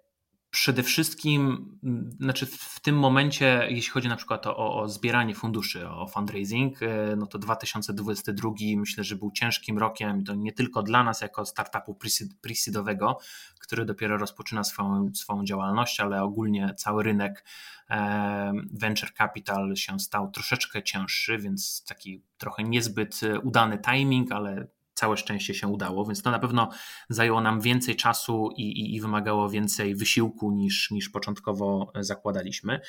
Przede 0.61 0.83
wszystkim, 0.83 1.69
mm, 1.85 2.11
znaczy 2.21 2.47
w 2.47 2.81
tym 2.81 2.99
momencie, 2.99 3.67
jeśli 3.71 3.91
chodzi 3.91 4.09
na 4.09 4.17
przykład 4.17 4.47
o, 4.47 4.81
o, 4.81 4.89
zbieranie 4.89 5.35
funduszy, 5.35 5.89
o 5.89 6.07
fundraising, 6.07 6.83
e, 6.83 7.17
no 7.17 7.27
to 7.27 7.39
2022 7.39 8.51
myślę, 8.77 9.05
że 9.05 9.17
był 9.17 9.31
ciężkim 9.31 9.79
rokiem, 9.79 10.25
to 10.25 10.35
nie 10.35 10.53
tylko 10.53 10.83
dla 10.83 11.05
nas 11.05 11.21
jako 11.21 11.47
startupu 11.47 11.99
pre-seedowego, 12.43 13.15
który 13.61 13.85
dopiero 13.85 14.17
rozpoczyna 14.17 14.65
swoją, 14.65 15.15
swoją 15.15 15.45
działalność, 15.45 16.01
ale 16.01 16.23
ogólnie 16.23 16.75
cały 16.77 17.03
rynek 17.03 17.45
e, 17.91 18.53
venture 18.73 19.13
capital 19.15 19.77
się 19.77 20.01
stał 20.01 20.31
troszeczkę 20.31 20.83
cięższy, 20.83 21.39
więc 21.39 21.85
taki 21.85 22.23
trochę 22.39 22.65
niezbyt 22.65 23.21
udany 23.43 23.79
timing, 23.79 24.33
ale 24.33 24.67
całe 24.99 25.17
szczęście 25.17 25.55
się 25.55 25.69
udało, 25.69 26.05
więc 26.05 26.23
to 26.23 26.31
na 26.31 26.39
pewno 26.39 26.71
zajęło 27.09 27.41
nam 27.41 27.61
więcej 27.61 27.97
czasu 27.97 28.51
i, 28.57 28.63
i, 28.63 28.95
i 28.95 29.01
wymagało 29.01 29.49
więcej 29.49 29.95
wysiłku 29.95 30.53
niż, 30.53 30.91
niż 30.91 31.09
początkowo 31.09 31.93
zakładaliśmy. 32.01 32.81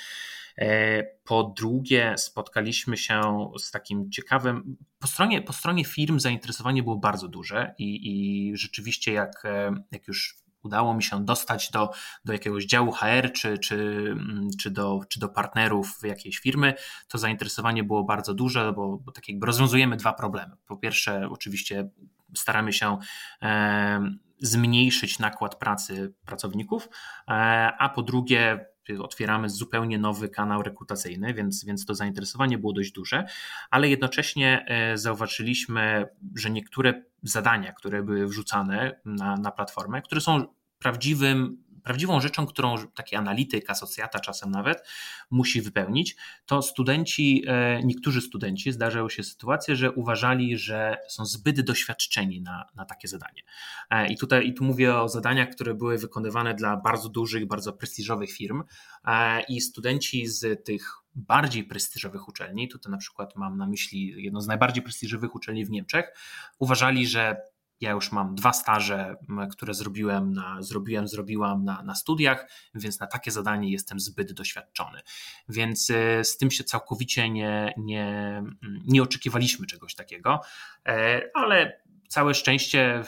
E, 0.57 1.03
po 1.23 1.43
drugie, 1.43 2.15
spotkaliśmy 2.17 2.97
się 2.97 3.21
z 3.59 3.71
takim 3.71 4.11
ciekawym. 4.11 4.77
Po 4.99 5.07
stronie, 5.07 5.41
po 5.41 5.53
stronie 5.53 5.85
firm 5.85 6.19
zainteresowanie 6.19 6.83
było 6.83 6.95
bardzo 6.95 7.27
duże 7.27 7.73
i, 7.77 7.99
i 8.11 8.57
rzeczywiście, 8.57 9.13
jak, 9.13 9.45
e, 9.45 9.71
jak 9.91 10.07
już 10.07 10.35
udało 10.63 10.93
mi 10.93 11.03
się 11.03 11.25
dostać 11.25 11.71
do, 11.71 11.91
do 12.25 12.33
jakiegoś 12.33 12.65
działu 12.65 12.91
HR 12.91 13.31
czy, 13.33 13.57
czy, 13.57 13.75
mm, 14.11 14.49
czy, 14.59 14.71
do, 14.71 15.01
czy 15.09 15.19
do 15.19 15.29
partnerów 15.29 15.99
jakiejś 16.03 16.39
firmy, 16.39 16.73
to 17.07 17.17
zainteresowanie 17.17 17.83
było 17.83 18.03
bardzo 18.03 18.33
duże, 18.33 18.73
bo, 18.73 18.97
bo 18.97 19.11
tak 19.11 19.29
jakby 19.29 19.45
rozwiązujemy 19.45 19.97
dwa 19.97 20.13
problemy. 20.13 20.55
Po 20.67 20.77
pierwsze, 20.77 21.29
oczywiście 21.31 21.89
staramy 22.35 22.73
się 22.73 22.97
e, 23.41 24.01
zmniejszyć 24.39 25.19
nakład 25.19 25.55
pracy 25.55 26.13
pracowników, 26.25 26.89
e, 27.27 27.31
a 27.77 27.89
po 27.89 28.01
drugie, 28.01 28.65
otwieramy 28.99 29.49
zupełnie 29.49 29.97
nowy 29.97 30.29
kanał 30.29 30.63
rekrutacyjny, 30.63 31.33
więc, 31.33 31.65
więc 31.65 31.85
to 31.85 31.95
zainteresowanie 31.95 32.57
było 32.57 32.73
dość 32.73 32.91
duże, 32.91 33.25
ale 33.69 33.89
jednocześnie 33.89 34.65
zauważyliśmy, 34.95 36.05
że 36.35 36.49
niektóre 36.49 37.03
zadania, 37.23 37.73
które 37.73 38.03
były 38.03 38.27
wrzucane 38.27 38.99
na, 39.05 39.37
na 39.37 39.51
platformę, 39.51 40.01
które 40.01 40.21
są 40.21 40.45
prawdziwym 40.79 41.63
prawdziwą 41.83 42.21
rzeczą, 42.21 42.45
którą 42.45 42.75
taki 42.87 43.15
analityk, 43.15 43.69
asocjata 43.69 44.19
czasem 44.19 44.51
nawet 44.51 44.87
musi 45.29 45.61
wypełnić, 45.61 46.15
to 46.45 46.61
studenci, 46.61 47.43
e, 47.47 47.81
niektórzy 47.83 48.21
studenci 48.21 48.71
zdarzały 48.71 49.09
się 49.09 49.23
sytuacje, 49.23 49.75
że 49.75 49.91
uważali, 49.91 50.57
że 50.57 50.97
są 51.07 51.25
zbyt 51.25 51.61
doświadczeni 51.61 52.41
na, 52.41 52.65
na 52.75 52.85
takie 52.85 53.07
zadanie. 53.07 53.41
E, 53.89 54.07
I 54.07 54.17
tutaj 54.17 54.47
i 54.47 54.53
tu 54.53 54.63
mówię 54.63 54.95
o 54.95 55.09
zadaniach, 55.09 55.49
które 55.49 55.73
były 55.73 55.97
wykonywane 55.97 56.53
dla 56.53 56.77
bardzo 56.77 57.09
dużych, 57.09 57.45
bardzo 57.45 57.73
prestiżowych 57.73 58.31
firm 58.31 58.63
e, 59.05 59.41
i 59.41 59.61
studenci 59.61 60.27
z 60.27 60.65
tych 60.65 60.99
bardziej 61.15 61.63
prestiżowych 61.63 62.27
uczelni, 62.27 62.67
tutaj 62.67 62.91
na 62.91 62.97
przykład 62.97 63.35
mam 63.35 63.57
na 63.57 63.67
myśli 63.67 64.23
jedną 64.23 64.41
z 64.41 64.47
najbardziej 64.47 64.83
prestiżowych 64.83 65.35
uczelni 65.35 65.65
w 65.65 65.69
Niemczech, 65.69 66.13
uważali, 66.59 67.07
że 67.07 67.41
ja 67.81 67.91
już 67.91 68.11
mam 68.11 68.35
dwa 68.35 68.53
staże, 68.53 69.15
które 69.51 69.73
zrobiłem, 69.73 70.33
na, 70.33 70.61
zrobiłem, 70.61 71.07
zrobiłam 71.07 71.65
na, 71.65 71.83
na 71.83 71.95
studiach, 71.95 72.49
więc 72.75 72.99
na 72.99 73.07
takie 73.07 73.31
zadanie 73.31 73.71
jestem 73.71 73.99
zbyt 73.99 74.33
doświadczony. 74.33 75.01
Więc 75.49 75.89
e, 75.89 76.23
z 76.23 76.37
tym 76.37 76.51
się 76.51 76.63
całkowicie 76.63 77.29
nie, 77.29 77.73
nie, 77.77 78.43
nie 78.85 79.03
oczekiwaliśmy 79.03 79.67
czegoś 79.67 79.95
takiego, 79.95 80.41
e, 80.87 81.21
ale 81.33 81.81
całe 82.07 82.33
szczęście 82.33 83.03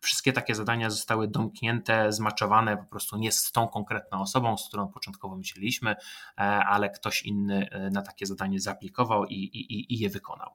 wszystkie 0.00 0.32
takie 0.32 0.54
zadania 0.54 0.90
zostały 0.90 1.28
domknięte, 1.28 2.12
zmaczowane 2.12 2.76
po 2.76 2.84
prostu 2.84 3.16
nie 3.16 3.32
z 3.32 3.52
tą 3.52 3.68
konkretną 3.68 4.20
osobą, 4.20 4.56
z 4.56 4.68
którą 4.68 4.88
początkowo 4.88 5.36
myśleliśmy, 5.36 5.90
e, 5.90 5.96
ale 6.42 6.90
ktoś 6.90 7.22
inny 7.22 7.68
na 7.92 8.02
takie 8.02 8.26
zadanie 8.26 8.60
zaaplikował 8.60 9.24
i, 9.24 9.34
i, 9.34 9.94
i 9.94 9.98
je 9.98 10.10
wykonał. 10.10 10.50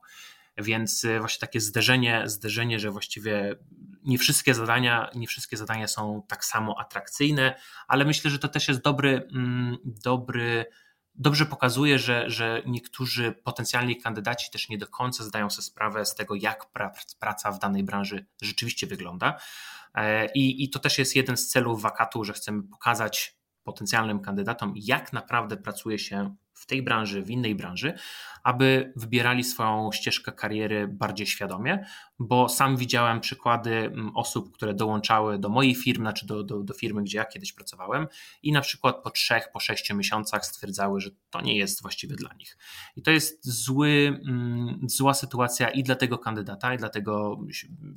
Więc 0.58 1.04
y, 1.04 1.18
właśnie 1.18 1.40
takie 1.40 1.60
zderzenie, 1.60 2.22
zderzenie, 2.26 2.78
że 2.78 2.90
właściwie 2.90 3.56
nie 4.04 4.18
wszystkie 4.18 4.54
zadania, 4.54 5.10
nie 5.14 5.26
wszystkie 5.26 5.56
zadania 5.56 5.88
są 5.88 6.22
tak 6.28 6.44
samo 6.44 6.80
atrakcyjne, 6.80 7.54
ale 7.88 8.04
myślę, 8.04 8.30
że 8.30 8.38
to 8.38 8.48
też 8.48 8.68
jest 8.68 8.80
dobry, 8.80 9.28
mm, 9.32 9.76
dobry 9.84 10.66
dobrze 11.18 11.46
pokazuje, 11.46 11.98
że, 11.98 12.30
że 12.30 12.62
niektórzy 12.66 13.32
potencjalni 13.32 13.96
kandydaci 14.00 14.50
też 14.50 14.68
nie 14.68 14.78
do 14.78 14.86
końca 14.86 15.24
zdają 15.24 15.50
sobie 15.50 15.62
sprawę 15.62 16.04
z 16.04 16.14
tego, 16.14 16.34
jak 16.34 16.66
praca 17.18 17.52
w 17.52 17.58
danej 17.58 17.84
branży 17.84 18.26
rzeczywiście 18.42 18.86
wygląda. 18.86 19.38
E, 19.94 20.32
I, 20.32 20.64
I 20.64 20.70
to 20.70 20.78
też 20.78 20.98
jest 20.98 21.16
jeden 21.16 21.36
z 21.36 21.48
celów 21.48 21.82
wakatu, 21.82 22.24
że 22.24 22.32
chcemy 22.32 22.62
pokazać 22.62 23.38
potencjalnym 23.62 24.20
kandydatom, 24.20 24.72
jak 24.76 25.12
naprawdę 25.12 25.56
pracuje 25.56 25.98
się 25.98 26.36
w 26.58 26.66
tej 26.66 26.82
branży, 26.82 27.22
w 27.22 27.30
innej 27.30 27.54
branży, 27.54 27.94
aby 28.42 28.92
wybierali 28.96 29.44
swoją 29.44 29.92
ścieżkę 29.92 30.32
kariery 30.32 30.88
bardziej 30.88 31.26
świadomie, 31.26 31.86
bo 32.18 32.48
sam 32.48 32.76
widziałem 32.76 33.20
przykłady 33.20 33.70
mm, 33.70 34.16
osób, 34.16 34.54
które 34.54 34.74
dołączały 34.74 35.38
do 35.38 35.48
mojej 35.48 35.74
firmy, 35.74 36.02
znaczy 36.02 36.26
do, 36.26 36.42
do, 36.42 36.62
do 36.62 36.74
firmy, 36.74 37.02
gdzie 37.02 37.18
ja 37.18 37.24
kiedyś 37.24 37.52
pracowałem 37.52 38.06
i 38.42 38.52
na 38.52 38.60
przykład 38.60 39.02
po 39.02 39.10
trzech, 39.10 39.52
po 39.52 39.60
sześciu 39.60 39.96
miesiącach 39.96 40.46
stwierdzały, 40.46 41.00
że 41.00 41.10
to 41.30 41.40
nie 41.40 41.56
jest 41.56 41.82
właściwe 41.82 42.14
dla 42.14 42.34
nich. 42.34 42.58
I 42.96 43.02
to 43.02 43.10
jest 43.10 43.46
zły, 43.64 44.20
mm, 44.28 44.80
zła 44.86 45.14
sytuacja 45.14 45.68
i 45.68 45.82
dla 45.82 45.94
tego 45.94 46.18
kandydata, 46.18 46.74
i 46.74 46.78
dla 46.78 46.88
tego 46.88 47.38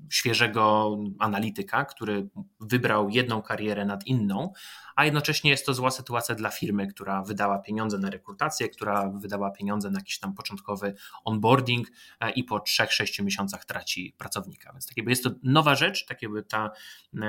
świeżego 0.10 0.98
analityka, 1.20 1.86
który 1.86 2.30
wybrał 2.60 3.10
jedną 3.10 3.42
karierę 3.42 3.86
nad 3.86 4.08
inną, 4.08 4.54
a 4.96 5.06
jednocześnie 5.06 5.52
jest 5.52 5.66
to 5.66 5.74
zła 5.74 5.92
sytuacja 5.92 6.36
dla 6.36 6.50
firmy, 6.50 6.88
która 6.88 7.24
wydała 7.24 7.60
pieniądze 7.60 7.98
na 7.98 8.10
rekrutację, 8.10 8.51
która 8.70 9.10
wydała 9.10 9.52
pieniądze 9.52 9.92
na 9.92 10.00
jakiś 10.00 10.20
tam 10.20 10.34
początkowy 10.34 10.94
onboarding 11.24 11.88
e, 12.20 12.32
i 12.32 12.44
po 12.44 12.58
3-6 12.58 13.24
miesiącach 13.24 13.66
traci 13.66 14.16
pracownika. 14.18 14.72
Więc 14.72 14.88
tak 14.88 15.08
jest 15.08 15.24
to 15.24 15.30
nowa 15.44 15.76
rzecz, 15.76 16.06
tak 16.06 16.20
ta, 16.48 16.72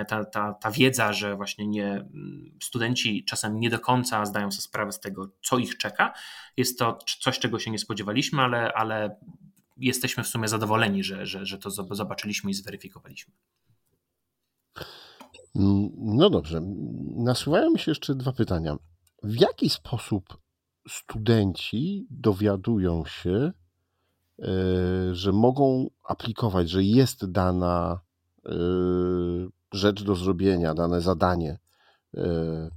ta, 0.09 0.25
ta, 0.25 0.53
ta 0.53 0.71
wiedza, 0.71 1.13
że 1.13 1.37
właśnie 1.37 1.67
nie, 1.67 2.09
studenci 2.63 3.25
czasem 3.25 3.61
nie 3.61 3.71
do 3.71 3.79
końca 3.79 4.27
zdają 4.27 4.51
sobie 4.51 4.63
sprawę 4.63 4.93
z 4.93 5.01
tego, 5.01 5.31
co 5.43 5.59
ich 5.59 5.77
czeka. 5.77 6.13
Jest 6.57 6.79
to 6.79 6.99
coś, 7.21 7.39
czego 7.39 7.59
się 7.59 7.71
nie 7.71 7.79
spodziewaliśmy, 7.79 8.43
ale, 8.43 8.73
ale 8.73 9.17
jesteśmy 9.77 10.25
w 10.25 10.29
sumie 10.29 10.49
zadowoleni, 10.49 11.05
że, 11.05 11.27
że, 11.27 11.47
że 11.47 11.59
to 11.59 11.71
zobaczyliśmy 11.71 12.51
i 12.51 12.55
zweryfikowaliśmy. 12.55 13.35
No 15.99 16.31
dobrze. 16.31 16.61
Nasuwają 17.17 17.71
mi 17.71 17.79
się 17.79 17.91
jeszcze 17.91 18.15
dwa 18.15 18.33
pytania. 18.33 18.77
W 19.23 19.41
jaki 19.41 19.71
sposób 19.71 20.39
studenci 20.89 22.07
dowiadują 22.11 23.05
się, 23.05 23.53
e, 24.39 24.45
że 25.13 25.33
mogą 25.33 25.91
aplikować, 26.05 26.71
że 26.71 26.83
jest 26.83 27.31
dana 27.31 28.01
e, 28.47 28.51
rzecz 29.73 30.03
do 30.03 30.15
zrobienia, 30.15 30.75
dane 30.75 31.01
zadanie. 31.01 31.59
E, 32.17 32.71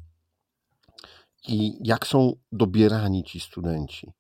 I 1.48 1.78
jak 1.88 2.08
są 2.08 2.34
dobierani 2.52 3.24
ci 3.24 3.40
studenci? 3.40 4.14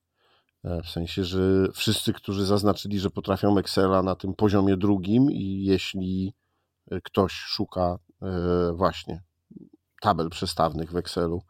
W 0.84 0.89
sensie, 0.89 1.24
że 1.24 1.67
wszyscy, 1.74 2.13
którzy 2.13 2.45
zaznaczyli, 2.45 3.00
że 3.00 3.10
potrafią 3.10 3.58
Excela 3.58 4.04
na 4.04 4.15
tym 4.15 4.34
poziomie 4.34 4.78
drugim, 4.78 5.32
i 5.32 5.63
jeśli 5.63 6.34
ktoś 7.04 7.32
szuka 7.34 7.98
właśnie 8.74 9.24
tabel 10.02 10.30
przestawnych 10.30 10.91
w 10.91 10.98
Excelu, 10.98 11.41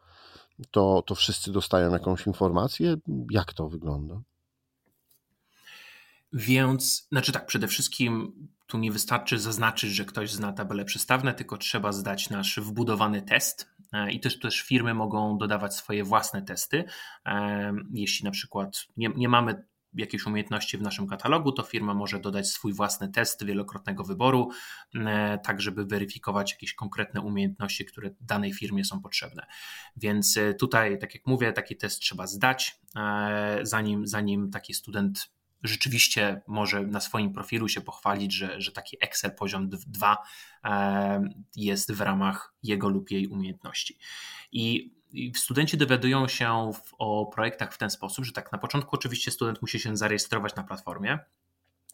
to, 0.71 1.03
to 1.07 1.15
wszyscy 1.15 1.51
dostają 1.51 1.91
jakąś 1.91 2.27
informację? 2.27 2.95
Jak 3.31 3.53
to 3.53 3.69
wygląda? 3.69 4.21
Więc, 6.33 7.07
znaczy 7.11 7.31
tak, 7.31 7.45
przede 7.45 7.67
wszystkim 7.67 8.33
tu 8.67 8.77
nie 8.77 8.91
wystarczy 8.91 9.39
zaznaczyć, 9.39 9.91
że 9.91 10.05
ktoś 10.05 10.31
zna 10.31 10.53
tabele 10.53 10.85
przestawne, 10.85 11.33
tylko 11.33 11.57
trzeba 11.57 11.91
zdać 11.91 12.29
nasz 12.29 12.59
wbudowany 12.59 13.21
test. 13.21 13.69
E, 13.93 14.11
I 14.11 14.19
też, 14.19 14.39
też 14.39 14.61
firmy 14.61 14.93
mogą 14.93 15.37
dodawać 15.37 15.75
swoje 15.75 16.03
własne 16.03 16.41
testy. 16.41 16.83
E, 17.25 17.73
jeśli 17.93 18.25
na 18.25 18.31
przykład 18.31 18.85
nie, 18.97 19.09
nie 19.15 19.29
mamy 19.29 19.65
jakieś 19.97 20.25
umiejętności 20.25 20.77
w 20.77 20.81
naszym 20.81 21.07
katalogu, 21.07 21.51
to 21.51 21.63
firma 21.63 21.93
może 21.93 22.19
dodać 22.19 22.47
swój 22.47 22.73
własny 22.73 23.09
test 23.09 23.45
wielokrotnego 23.45 24.03
wyboru, 24.03 24.49
e, 24.95 25.39
tak 25.43 25.61
żeby 25.61 25.85
weryfikować 25.85 26.51
jakieś 26.51 26.73
konkretne 26.73 27.21
umiejętności, 27.21 27.85
które 27.85 28.09
danej 28.21 28.53
firmie 28.53 28.85
są 28.85 29.01
potrzebne. 29.01 29.45
Więc 29.97 30.37
e, 30.37 30.53
tutaj, 30.53 30.99
tak 30.99 31.15
jak 31.15 31.27
mówię, 31.27 31.53
taki 31.53 31.77
test 31.77 31.99
trzeba 31.99 32.27
zdać, 32.27 32.79
e, 32.95 33.59
zanim, 33.61 34.07
zanim 34.07 34.51
taki 34.51 34.73
student 34.73 35.35
rzeczywiście 35.63 36.41
może 36.47 36.81
na 36.81 36.99
swoim 36.99 37.33
profilu 37.33 37.67
się 37.67 37.81
pochwalić, 37.81 38.33
że, 38.33 38.61
że 38.61 38.71
taki 38.71 38.97
Excel 39.01 39.35
poziom 39.35 39.69
2 39.69 40.17
jest 41.55 41.91
w 41.91 42.01
ramach 42.01 42.53
jego 42.63 42.89
lub 42.89 43.11
jej 43.11 43.27
umiejętności. 43.27 43.97
I 44.51 44.94
studenci 45.35 45.77
dowiadują 45.77 46.27
się 46.27 46.71
w, 46.73 46.93
o 46.97 47.25
projektach 47.25 47.73
w 47.73 47.77
ten 47.77 47.89
sposób, 47.89 48.25
że 48.25 48.31
tak 48.31 48.51
na 48.51 48.57
początku 48.57 48.95
oczywiście 48.95 49.31
student 49.31 49.61
musi 49.61 49.79
się 49.79 49.97
zarejestrować 49.97 50.55
na 50.55 50.63
platformie 50.63 51.19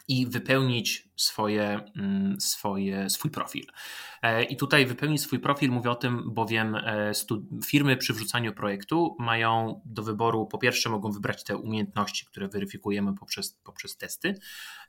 i 0.08 0.28
wypełnić 0.28 1.10
swoje, 1.16 1.80
mm, 1.96 2.42
swoje, 2.42 3.10
swój 3.10 3.32
profil. 3.32 3.66
E, 4.22 4.44
I 4.44 4.58
tutaj 4.58 4.86
wypełnić 4.86 5.22
swój 5.22 5.40
profil, 5.40 5.72
mówię 5.72 5.92
o 5.92 5.96
tym, 5.96 6.34
bowiem 6.34 6.76
e, 6.76 7.12
firmy 7.66 7.98
przy 7.98 8.14
wrzucaniu 8.14 8.54
projektu 8.54 9.16
mają 9.20 9.82
do 9.86 10.04
wyboru, 10.04 10.48
po 10.48 10.58
pierwsze 10.58 10.90
mogą 10.90 11.12
wybrać 11.12 11.44
te 11.44 11.58
umiejętności, 11.58 12.26
które 12.26 12.48
weryfikujemy 12.48 13.16
poprzez, 13.16 13.60
poprzez 13.64 13.98
testy. 13.98 14.36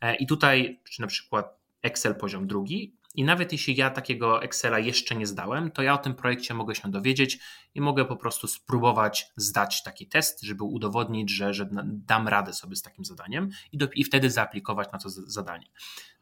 E, 0.00 0.14
I 0.14 0.26
tutaj, 0.26 0.80
czy 0.90 1.00
na 1.00 1.06
przykład 1.06 1.62
Excel 1.82 2.14
poziom 2.14 2.46
drugi, 2.46 2.96
i 3.14 3.24
nawet 3.24 3.52
jeśli 3.52 3.76
ja 3.76 3.90
takiego 3.90 4.42
Excela 4.42 4.78
jeszcze 4.78 5.14
nie 5.14 5.26
zdałem, 5.26 5.70
to 5.70 5.82
ja 5.82 5.94
o 5.94 5.98
tym 5.98 6.14
projekcie 6.14 6.54
mogę 6.54 6.74
się 6.74 6.90
dowiedzieć 6.90 7.38
i 7.74 7.80
mogę 7.80 8.04
po 8.04 8.16
prostu 8.16 8.48
spróbować 8.48 9.26
zdać 9.36 9.82
taki 9.82 10.06
test, 10.06 10.42
żeby 10.42 10.64
udowodnić, 10.64 11.30
że, 11.30 11.54
że 11.54 11.68
dam 11.84 12.28
radę 12.28 12.52
sobie 12.52 12.76
z 12.76 12.82
takim 12.82 13.04
zadaniem 13.04 13.50
i, 13.72 13.78
do, 13.78 13.88
i 13.94 14.04
wtedy 14.04 14.30
zaaplikować 14.30 14.92
na 14.92 14.98
to 14.98 15.08
zadanie. 15.08 15.66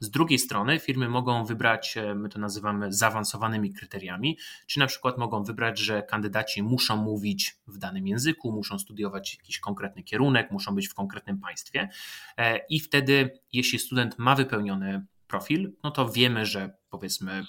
Z 0.01 0.11
drugiej 0.11 0.39
strony 0.39 0.79
firmy 0.79 1.09
mogą 1.09 1.45
wybrać, 1.45 1.97
e, 1.97 2.15
my 2.15 2.29
to 2.29 2.39
nazywamy 2.39 2.93
zaawansowanymi 2.93 3.75
kryteriami, 3.75 4.39
czy 4.67 4.79
na 4.79 4.87
przykład 4.87 5.19
mogą 5.19 5.45
wybrać, 5.45 5.79
że 5.79 6.03
kandydaci 6.03 6.63
muszą 6.63 6.97
mówić 6.97 7.57
w 7.67 7.79
danym 7.79 8.07
języku, 8.07 8.53
muszą 8.53 8.79
studiować 8.79 9.35
jakiś 9.35 9.61
konkretny 9.61 10.03
kierunek, 10.03 10.51
muszą 10.51 10.75
być 10.75 10.89
w 10.89 10.95
konkretnym 10.95 11.41
państwie 11.41 11.89
e, 12.37 12.59
i 12.69 12.81
wtedy, 12.81 13.41
jeśli 13.53 13.79
student 13.79 14.19
ma 14.19 14.35
wypełniony 14.35 15.07
profil, 15.27 15.73
no 15.85 15.91
to 15.91 16.09
wiemy, 16.09 16.47
że 16.47 16.80
powiedzmy 16.91 17.45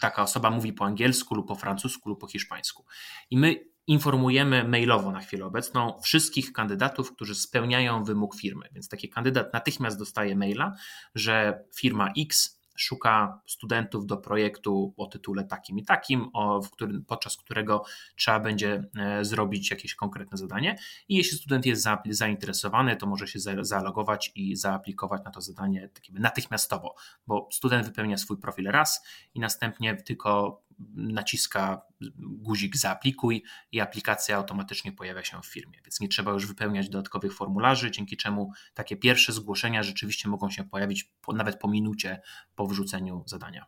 taka 0.00 0.22
osoba 0.22 0.50
mówi 0.50 0.72
po 0.72 0.84
angielsku 0.84 1.34
lub 1.34 1.48
po 1.48 1.54
francusku 1.54 2.08
lub 2.08 2.20
po 2.20 2.26
hiszpańsku. 2.26 2.84
I 3.30 3.38
my 3.38 3.74
informujemy 3.86 4.64
mailowo 4.68 5.12
na 5.12 5.20
chwilę 5.20 5.46
obecną 5.46 6.00
wszystkich 6.02 6.52
kandydatów, 6.52 7.12
którzy 7.12 7.34
spełniają 7.34 8.04
wymóg 8.04 8.36
firmy. 8.36 8.68
Więc 8.72 8.88
taki 8.88 9.08
kandydat 9.08 9.52
natychmiast 9.52 9.98
dostaje 9.98 10.36
maila, 10.36 10.74
że 11.14 11.64
firma 11.76 12.12
X 12.18 12.53
szuka 12.76 13.40
studentów 13.46 14.06
do 14.06 14.16
projektu 14.16 14.94
o 14.96 15.06
tytule 15.06 15.44
takim 15.44 15.78
i 15.78 15.84
takim, 15.84 16.30
o, 16.32 16.62
w 16.62 16.70
którym, 16.70 17.04
podczas 17.04 17.36
którego 17.36 17.84
trzeba 18.16 18.40
będzie 18.40 18.84
e, 18.96 19.24
zrobić 19.24 19.70
jakieś 19.70 19.94
konkretne 19.94 20.38
zadanie. 20.38 20.76
I 21.08 21.16
jeśli 21.16 21.38
student 21.38 21.66
jest 21.66 21.82
za, 21.82 22.02
zainteresowany, 22.10 22.96
to 22.96 23.06
może 23.06 23.26
się 23.26 23.38
zalogować 23.60 24.32
i 24.34 24.56
zaaplikować 24.56 25.24
na 25.24 25.30
to 25.30 25.40
zadanie 25.40 25.90
natychmiastowo, 26.12 26.94
bo 27.26 27.48
student 27.52 27.86
wypełnia 27.86 28.16
swój 28.16 28.36
profil 28.38 28.70
raz 28.70 29.06
i 29.34 29.40
następnie 29.40 29.96
tylko 29.96 30.62
naciska 30.94 31.82
guzik 32.16 32.76
zaaplikuj 32.76 33.42
i 33.72 33.80
aplikacja 33.80 34.36
automatycznie 34.36 34.92
pojawia 34.92 35.24
się 35.24 35.42
w 35.42 35.46
firmie, 35.46 35.80
więc 35.84 36.00
nie 36.00 36.08
trzeba 36.08 36.32
już 36.32 36.46
wypełniać 36.46 36.88
dodatkowych 36.88 37.34
formularzy, 37.34 37.90
dzięki 37.90 38.16
czemu 38.16 38.52
takie 38.74 38.96
pierwsze 38.96 39.32
zgłoszenia 39.32 39.82
rzeczywiście 39.82 40.28
mogą 40.28 40.50
się 40.50 40.64
pojawić 40.64 41.04
po, 41.20 41.32
nawet 41.32 41.58
po 41.58 41.68
minucie 41.68 42.20
po 42.56 42.66
wrzuceniu 42.66 43.22
zadania. 43.26 43.66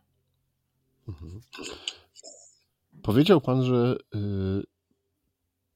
Mhm. 1.07 1.41
Powiedział 3.03 3.41
Pan, 3.41 3.65
że 3.65 3.97
y, 4.15 4.63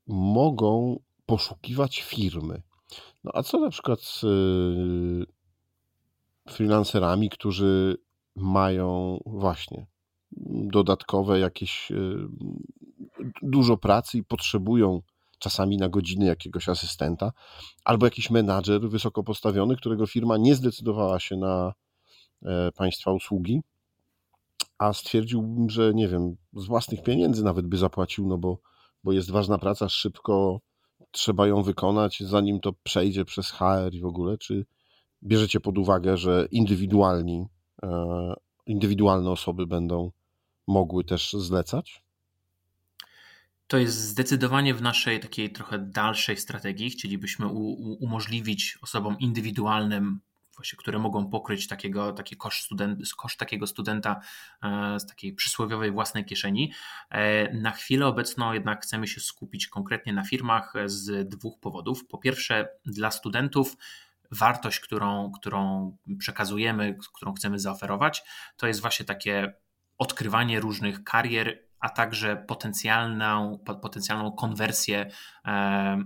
mogą 0.08 1.00
poszukiwać 1.26 2.02
firmy. 2.02 2.62
No 3.24 3.32
a 3.34 3.44
co 3.44 3.60
na 3.60 3.70
przykład 3.70 4.02
z 4.02 4.24
y, 4.24 5.26
freelancerami, 6.50 7.30
którzy 7.30 7.98
mają 8.36 9.20
właśnie 9.26 9.91
dodatkowe 10.72 11.40
jakieś 11.40 11.92
y, 11.92 12.28
dużo 13.42 13.78
pracy 13.78 14.18
i 14.18 14.24
potrzebują 14.24 15.02
czasami 15.40 15.78
na 15.78 15.90
godziny 15.90 16.26
jakiegoś 16.26 16.70
asystenta, 16.70 17.32
albo 17.86 18.06
jakiś 18.06 18.30
menadżer 18.30 18.90
wysoko 18.90 19.24
postawiony, 19.24 19.76
którego 19.76 20.08
firma 20.08 20.38
nie 20.38 20.56
zdecydowała 20.56 21.20
się 21.20 21.38
na 21.38 21.74
e, 22.46 22.72
państwa 22.72 23.12
usługi, 23.12 23.62
a 24.78 24.94
stwierdziłbym, 24.94 25.70
że 25.70 25.94
nie 25.94 26.08
wiem, 26.08 26.36
z 26.54 26.66
własnych 26.66 27.04
pieniędzy 27.04 27.44
nawet 27.44 27.68
by 27.68 27.78
zapłacił, 27.78 28.28
no 28.28 28.38
bo, 28.38 28.60
bo 29.04 29.12
jest 29.12 29.32
ważna 29.32 29.58
praca, 29.58 29.90
szybko 29.90 30.62
trzeba 31.12 31.48
ją 31.48 31.64
wykonać, 31.64 32.24
zanim 32.26 32.60
to 32.60 32.74
przejdzie 32.84 33.26
przez 33.26 33.52
HR 33.52 33.94
i 33.94 34.02
w 34.02 34.06
ogóle. 34.06 34.38
Czy 34.38 34.66
bierzecie 35.24 35.60
pod 35.60 35.78
uwagę, 35.78 36.18
że 36.18 36.48
indywidualni, 36.52 37.46
e, 37.84 38.34
indywidualne 38.66 39.32
osoby 39.32 39.68
będą 39.68 40.12
mogły 40.72 41.04
też 41.04 41.34
zlecać? 41.34 42.04
To 43.68 43.78
jest 43.78 43.98
zdecydowanie 43.98 44.74
w 44.74 44.82
naszej 44.82 45.20
takiej 45.20 45.52
trochę 45.52 45.80
dalszej 45.80 46.38
strategii. 46.38 46.90
Chcielibyśmy 46.90 47.48
umożliwić 48.00 48.78
osobom 48.82 49.20
indywidualnym, 49.20 50.20
właśnie, 50.56 50.78
które 50.78 51.00
mogą 51.00 51.30
pokryć 51.30 51.68
takiego, 51.68 52.14
taki 52.14 52.38
koszt, 52.38 52.66
student, 52.66 53.14
koszt 53.18 53.38
takiego 53.38 53.68
studenta 53.68 54.22
e, 54.64 55.00
z 55.00 55.06
takiej 55.06 55.34
przysłowiowej 55.34 55.92
własnej 55.92 56.26
kieszeni. 56.26 56.74
E, 57.10 57.54
na 57.54 57.72
chwilę 57.72 58.08
obecną 58.08 58.54
jednak 58.54 58.84
chcemy 58.84 59.08
się 59.08 59.22
skupić 59.22 59.68
konkretnie 59.68 60.14
na 60.14 60.24
firmach 60.24 60.74
z 60.86 61.30
dwóch 61.30 61.60
powodów. 61.60 62.08
Po 62.08 62.18
pierwsze, 62.18 62.68
dla 62.86 63.12
studentów 63.12 63.78
wartość, 64.32 64.80
którą, 64.80 65.32
którą 65.32 65.92
przekazujemy, 66.20 66.98
którą 67.14 67.34
chcemy 67.34 67.60
zaoferować, 67.60 68.24
to 68.58 68.68
jest 68.68 68.82
właśnie 68.82 69.06
takie 69.06 69.54
odkrywanie 70.02 70.60
różnych 70.60 71.04
karier, 71.04 71.64
a 71.80 71.90
także 71.90 72.46
potencjalną, 72.48 73.60
potencjalną 73.82 74.32
konwersję 74.32 75.00
e, 75.00 75.10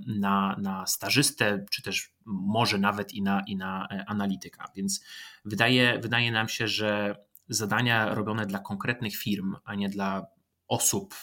na, 0.08 0.56
na 0.62 0.88
stażystę, 0.88 1.66
czy 1.72 1.82
też 1.82 2.14
może 2.26 2.78
nawet 2.78 3.14
i 3.14 3.22
na, 3.22 3.42
i 3.48 3.56
na 3.56 3.88
e, 3.92 4.06
analityka. 4.08 4.72
Więc 4.76 5.04
wydaje, 5.46 6.00
wydaje 6.00 6.32
nam 6.32 6.50
się, 6.50 6.68
że 6.68 7.18
zadania 7.50 8.16
robione 8.16 8.46
dla 8.46 8.60
konkretnych 8.60 9.16
firm, 9.16 9.56
a 9.66 9.76
nie 9.76 9.90
dla 9.90 10.26
osób, 10.68 11.16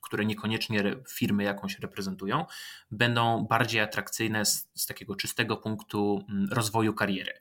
które 0.00 0.24
niekoniecznie 0.24 0.96
firmy 1.08 1.42
jakąś 1.42 1.78
reprezentują, 1.78 2.46
będą 2.90 3.46
bardziej 3.46 3.80
atrakcyjne 3.80 4.44
z, 4.44 4.70
z 4.74 4.86
takiego 4.86 5.16
czystego 5.16 5.56
punktu 5.56 6.24
rozwoju 6.50 6.94
kariery. 6.94 7.32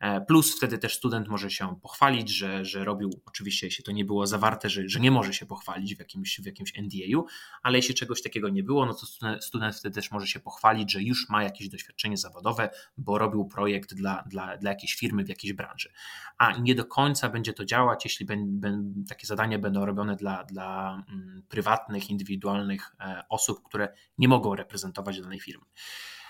E, 0.00 0.20
plus 0.20 0.56
wtedy 0.56 0.78
też 0.78 0.94
student 0.94 1.28
może 1.28 1.50
się 1.50 1.76
pochwalić, 1.82 2.30
że, 2.30 2.64
że 2.64 2.84
robił, 2.84 3.10
oczywiście 3.26 3.66
jeśli 3.66 3.84
to 3.84 3.92
nie 3.92 4.04
było 4.04 4.26
zawarte, 4.26 4.70
że, 4.70 4.88
że 4.88 5.00
nie 5.00 5.10
może 5.10 5.34
się 5.34 5.46
pochwalić 5.46 5.96
w 5.96 5.98
jakimś, 5.98 6.40
w 6.40 6.46
jakimś 6.46 6.72
NDA-u, 6.78 7.26
ale 7.62 7.78
jeśli 7.78 7.94
czegoś 7.94 8.22
takiego 8.22 8.48
nie 8.48 8.62
było, 8.62 8.86
no 8.86 8.94
to 8.94 9.06
student, 9.40 9.76
wtedy 9.76 9.94
też 9.94 10.10
może 10.10 10.26
się 10.26 10.40
pochwalić, 10.40 10.92
że 10.92 11.02
już 11.02 11.28
ma 11.28 11.42
jakieś 11.42 11.68
doświadczenie 11.68 12.16
zawodowe, 12.16 12.70
bo 12.96 13.18
robił 13.18 13.44
projekt 13.44 13.94
dla, 13.94 14.24
dla, 14.26 14.56
dla 14.56 14.70
jakiejś 14.70 14.94
firmy 14.94 15.24
w 15.24 15.28
jakiejś 15.28 15.52
branży. 15.52 15.92
A 16.38 16.52
nie 16.52 16.74
do 16.74 16.84
końca 16.84 17.28
będzie 17.28 17.52
to 17.52 17.64
działać, 17.64 18.04
jeśli 18.04 18.26
ben, 18.26 18.60
ben, 18.60 19.04
takie 19.08 19.26
zadania 19.26 19.58
będą 19.58 19.86
robione 19.86 20.16
dla, 20.16 20.44
dla 20.44 21.02
mm, 21.08 21.42
prywatnych, 21.48 22.10
indywidualnych 22.10 22.96
e, 23.00 23.22
osób, 23.28 23.62
które 23.62 23.94
nie 24.18 24.28
mogą 24.28 24.54
reprezentować 24.54 25.20
danej 25.20 25.40
firmy. 25.40 25.64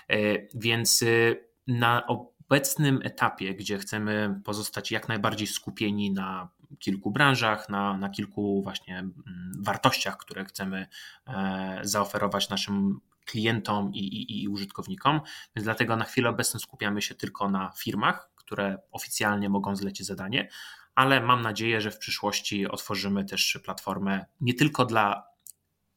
E, 0.09 0.17
więc 0.53 1.01
y, 1.01 1.51
na 1.67 2.07
obecnym 2.51 2.99
etapie, 3.03 3.55
gdzie 3.55 3.77
chcemy 3.77 4.41
pozostać 4.43 4.91
jak 4.91 5.07
najbardziej 5.07 5.47
skupieni 5.47 6.11
na 6.11 6.49
kilku 6.79 7.11
branżach, 7.11 7.69
na, 7.69 7.97
na 7.97 8.09
kilku 8.09 8.61
właśnie 8.63 8.99
mm, 8.99 9.15
wartościach, 9.59 10.17
które 10.17 10.45
chcemy 10.45 10.87
e, 11.27 11.79
zaoferować 11.83 12.49
naszym 12.49 12.99
klientom 13.25 13.93
i, 13.93 13.99
i, 13.99 14.43
i 14.43 14.47
użytkownikom, 14.47 15.21
więc 15.55 15.63
dlatego 15.63 15.95
na 15.95 16.05
chwilę 16.05 16.29
obecną 16.29 16.59
skupiamy 16.59 17.01
się 17.01 17.15
tylko 17.15 17.49
na 17.49 17.71
firmach, 17.77 18.29
które 18.35 18.77
oficjalnie 18.91 19.49
mogą 19.49 19.75
zlecić 19.75 20.07
zadanie, 20.07 20.49
ale 20.95 21.21
mam 21.21 21.41
nadzieję, 21.41 21.81
że 21.81 21.91
w 21.91 21.97
przyszłości 21.97 22.67
otworzymy 22.67 23.25
też 23.25 23.59
platformę 23.63 24.25
nie 24.41 24.53
tylko 24.53 24.85
dla 24.85 25.30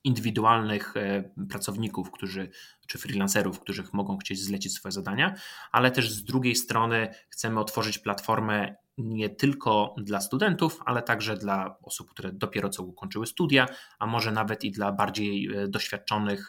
indywidualnych 0.04 0.96
e, 0.96 1.30
pracowników, 1.50 2.10
którzy, 2.10 2.50
czy 2.86 2.98
freelancerów, 2.98 3.60
którzy 3.60 3.84
mogą 3.92 4.18
chcieć 4.18 4.40
zlecić 4.40 4.72
swoje 4.72 4.92
zadania, 4.92 5.34
ale 5.72 5.90
też 5.90 6.10
z 6.10 6.24
drugiej 6.24 6.54
strony 6.54 7.14
chcemy 7.28 7.60
otworzyć 7.60 7.98
platformę 7.98 8.74
nie 8.98 9.30
tylko 9.30 9.94
dla 9.98 10.20
studentów, 10.20 10.80
ale 10.86 11.02
także 11.02 11.36
dla 11.36 11.78
osób, 11.82 12.10
które 12.10 12.32
dopiero 12.32 12.68
co 12.68 12.82
ukończyły 12.82 13.26
studia, 13.26 13.66
a 13.98 14.06
może 14.06 14.32
nawet 14.32 14.64
i 14.64 14.70
dla 14.70 14.92
bardziej 14.92 15.48
e, 15.56 15.68
doświadczonych 15.68 16.48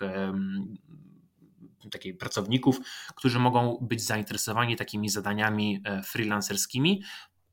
takich 1.90 2.18
pracowników, 2.18 2.80
którzy 3.16 3.40
mogą 3.40 3.78
być 3.82 4.02
zainteresowani 4.02 4.76
takimi 4.76 5.10
zadaniami 5.10 5.82
e, 5.86 6.04
freelancerskimi, 6.04 7.04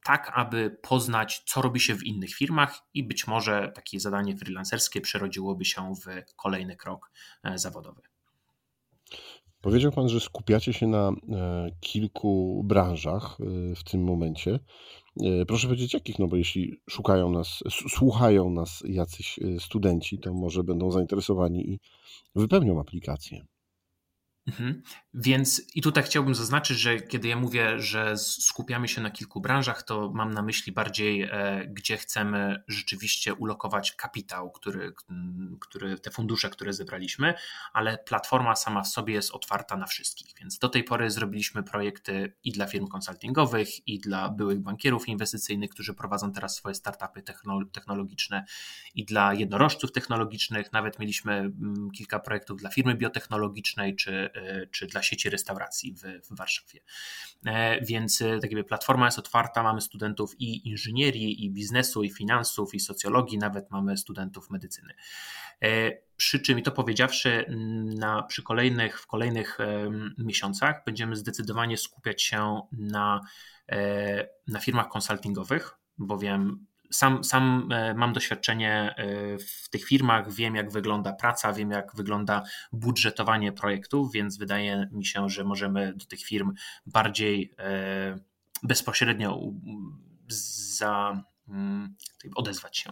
tak 0.04 0.32
aby 0.34 0.78
poznać, 0.82 1.42
co 1.46 1.62
robi 1.62 1.80
się 1.80 1.94
w 1.94 2.04
innych 2.04 2.34
firmach 2.34 2.82
i 2.94 3.04
być 3.04 3.26
może 3.26 3.72
takie 3.74 4.00
zadanie 4.00 4.36
freelancerskie 4.36 5.00
przerodziłoby 5.00 5.64
się 5.64 5.94
w 5.94 6.34
kolejny 6.36 6.76
krok 6.76 7.10
e, 7.42 7.58
zawodowy. 7.58 8.02
Powiedział 9.60 9.92
Pan, 9.92 10.08
że 10.08 10.20
skupiacie 10.20 10.72
się 10.72 10.86
na 10.86 11.08
e, 11.08 11.14
kilku 11.80 12.62
branżach 12.64 13.38
e, 13.40 13.74
w 13.74 13.84
tym 13.84 14.04
momencie. 14.04 14.58
Proszę 15.48 15.66
powiedzieć, 15.66 15.94
jakich? 15.94 16.18
No 16.18 16.26
bo 16.26 16.36
jeśli 16.36 16.80
szukają 16.90 17.30
nas, 17.30 17.62
słuchają 17.88 18.50
nas 18.50 18.82
jacyś 18.86 19.40
studenci, 19.58 20.18
to 20.18 20.34
może 20.34 20.64
będą 20.64 20.90
zainteresowani 20.90 21.70
i 21.70 21.80
wypełnią 22.34 22.80
aplikację. 22.80 23.46
Więc 25.14 25.62
i 25.74 25.82
tutaj 25.82 26.04
chciałbym 26.04 26.34
zaznaczyć, 26.34 26.78
że 26.78 27.00
kiedy 27.00 27.28
ja 27.28 27.36
mówię, 27.36 27.78
że 27.78 28.16
skupiamy 28.16 28.88
się 28.88 29.00
na 29.00 29.10
kilku 29.10 29.40
branżach, 29.40 29.82
to 29.82 30.10
mam 30.14 30.30
na 30.34 30.42
myśli 30.42 30.72
bardziej, 30.72 31.22
e, 31.22 31.66
gdzie 31.68 31.96
chcemy 31.96 32.62
rzeczywiście 32.68 33.34
ulokować 33.34 33.92
kapitał, 33.92 34.50
który, 34.50 34.92
który, 35.60 35.98
te 35.98 36.10
fundusze, 36.10 36.50
które 36.50 36.72
zebraliśmy, 36.72 37.34
ale 37.72 37.98
platforma 37.98 38.56
sama 38.56 38.82
w 38.82 38.88
sobie 38.88 39.14
jest 39.14 39.30
otwarta 39.30 39.76
na 39.76 39.86
wszystkich. 39.86 40.34
Więc 40.40 40.58
do 40.58 40.68
tej 40.68 40.84
pory 40.84 41.10
zrobiliśmy 41.10 41.62
projekty 41.62 42.34
i 42.44 42.52
dla 42.52 42.66
firm 42.66 42.86
konsultingowych, 42.86 43.88
i 43.88 44.00
dla 44.00 44.28
byłych 44.28 44.60
bankierów 44.60 45.08
inwestycyjnych, 45.08 45.70
którzy 45.70 45.94
prowadzą 45.94 46.32
teraz 46.32 46.56
swoje 46.56 46.74
startupy 46.74 47.22
technologiczne, 47.72 48.44
i 48.94 49.04
dla 49.04 49.34
jednorożców 49.34 49.92
technologicznych. 49.92 50.72
Nawet 50.72 50.98
mieliśmy 50.98 51.32
mm, 51.32 51.90
kilka 51.90 52.18
projektów 52.18 52.60
dla 52.60 52.70
firmy 52.70 52.94
biotechnologicznej, 52.94 53.96
czy 53.96 54.22
E, 54.34 54.66
czy 54.66 54.86
dla 54.86 55.01
sieci 55.02 55.30
restauracji 55.30 55.94
w, 55.94 56.00
w 56.00 56.36
Warszawie. 56.36 56.80
E, 57.46 57.84
więc 57.84 58.22
e, 58.22 58.38
tak 58.38 58.50
jakby 58.50 58.64
platforma 58.64 59.06
jest 59.06 59.18
otwarta, 59.18 59.62
mamy 59.62 59.80
studentów 59.80 60.40
i 60.40 60.68
inżynierii, 60.68 61.44
i 61.44 61.50
biznesu, 61.50 62.02
i 62.02 62.10
finansów, 62.10 62.74
i 62.74 62.80
socjologii, 62.80 63.38
nawet 63.38 63.70
mamy 63.70 63.96
studentów 63.96 64.50
medycyny. 64.50 64.94
Przy 66.16 66.40
czym, 66.40 66.58
i 66.58 66.62
to 66.62 66.72
powiedziawszy, 66.72 67.44
na, 67.96 68.22
przy 68.22 68.42
kolejnych, 68.42 69.00
w 69.00 69.06
kolejnych 69.06 69.58
miesiącach 70.18 70.82
będziemy 70.86 71.16
zdecydowanie 71.16 71.76
skupiać 71.76 72.22
się 72.22 72.60
na, 72.72 73.20
na 74.48 74.60
firmach 74.60 74.88
konsultingowych, 74.88 75.78
bowiem 75.98 76.66
sam, 76.92 77.24
sam 77.24 77.68
e, 77.72 77.94
mam 77.94 78.12
doświadczenie 78.12 78.94
e, 78.96 79.38
w 79.38 79.68
tych 79.68 79.84
firmach, 79.84 80.32
wiem 80.32 80.54
jak 80.54 80.72
wygląda 80.72 81.12
praca, 81.12 81.52
wiem 81.52 81.70
jak 81.70 81.96
wygląda 81.96 82.42
budżetowanie 82.72 83.52
projektów, 83.52 84.12
więc 84.12 84.38
wydaje 84.38 84.88
mi 84.92 85.06
się, 85.06 85.28
że 85.28 85.44
możemy 85.44 85.94
do 85.96 86.06
tych 86.06 86.20
firm 86.20 86.52
bardziej 86.86 87.54
e, 87.58 88.18
bezpośrednio 88.62 89.40
za 90.28 91.22
Mm, 91.48 91.96
odezwać 92.34 92.78
się. 92.78 92.90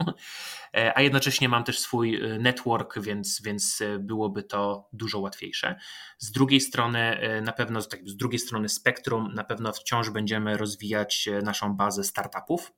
A 0.94 1.02
jednocześnie 1.02 1.48
mam 1.48 1.64
też 1.64 1.78
swój 1.78 2.20
network, 2.38 2.98
więc, 3.00 3.42
więc 3.42 3.82
byłoby 4.00 4.42
to 4.42 4.88
dużo 4.92 5.18
łatwiejsze. 5.18 5.76
Z 6.18 6.30
drugiej 6.30 6.60
strony, 6.60 7.20
na 7.42 7.52
pewno 7.52 7.82
tak, 7.82 8.08
z 8.08 8.16
drugiej 8.16 8.38
strony 8.38 8.68
spektrum, 8.68 9.34
na 9.34 9.44
pewno 9.44 9.72
wciąż 9.72 10.10
będziemy 10.10 10.56
rozwijać 10.56 11.28
naszą 11.42 11.74
bazę 11.74 12.04
startupów 12.04 12.72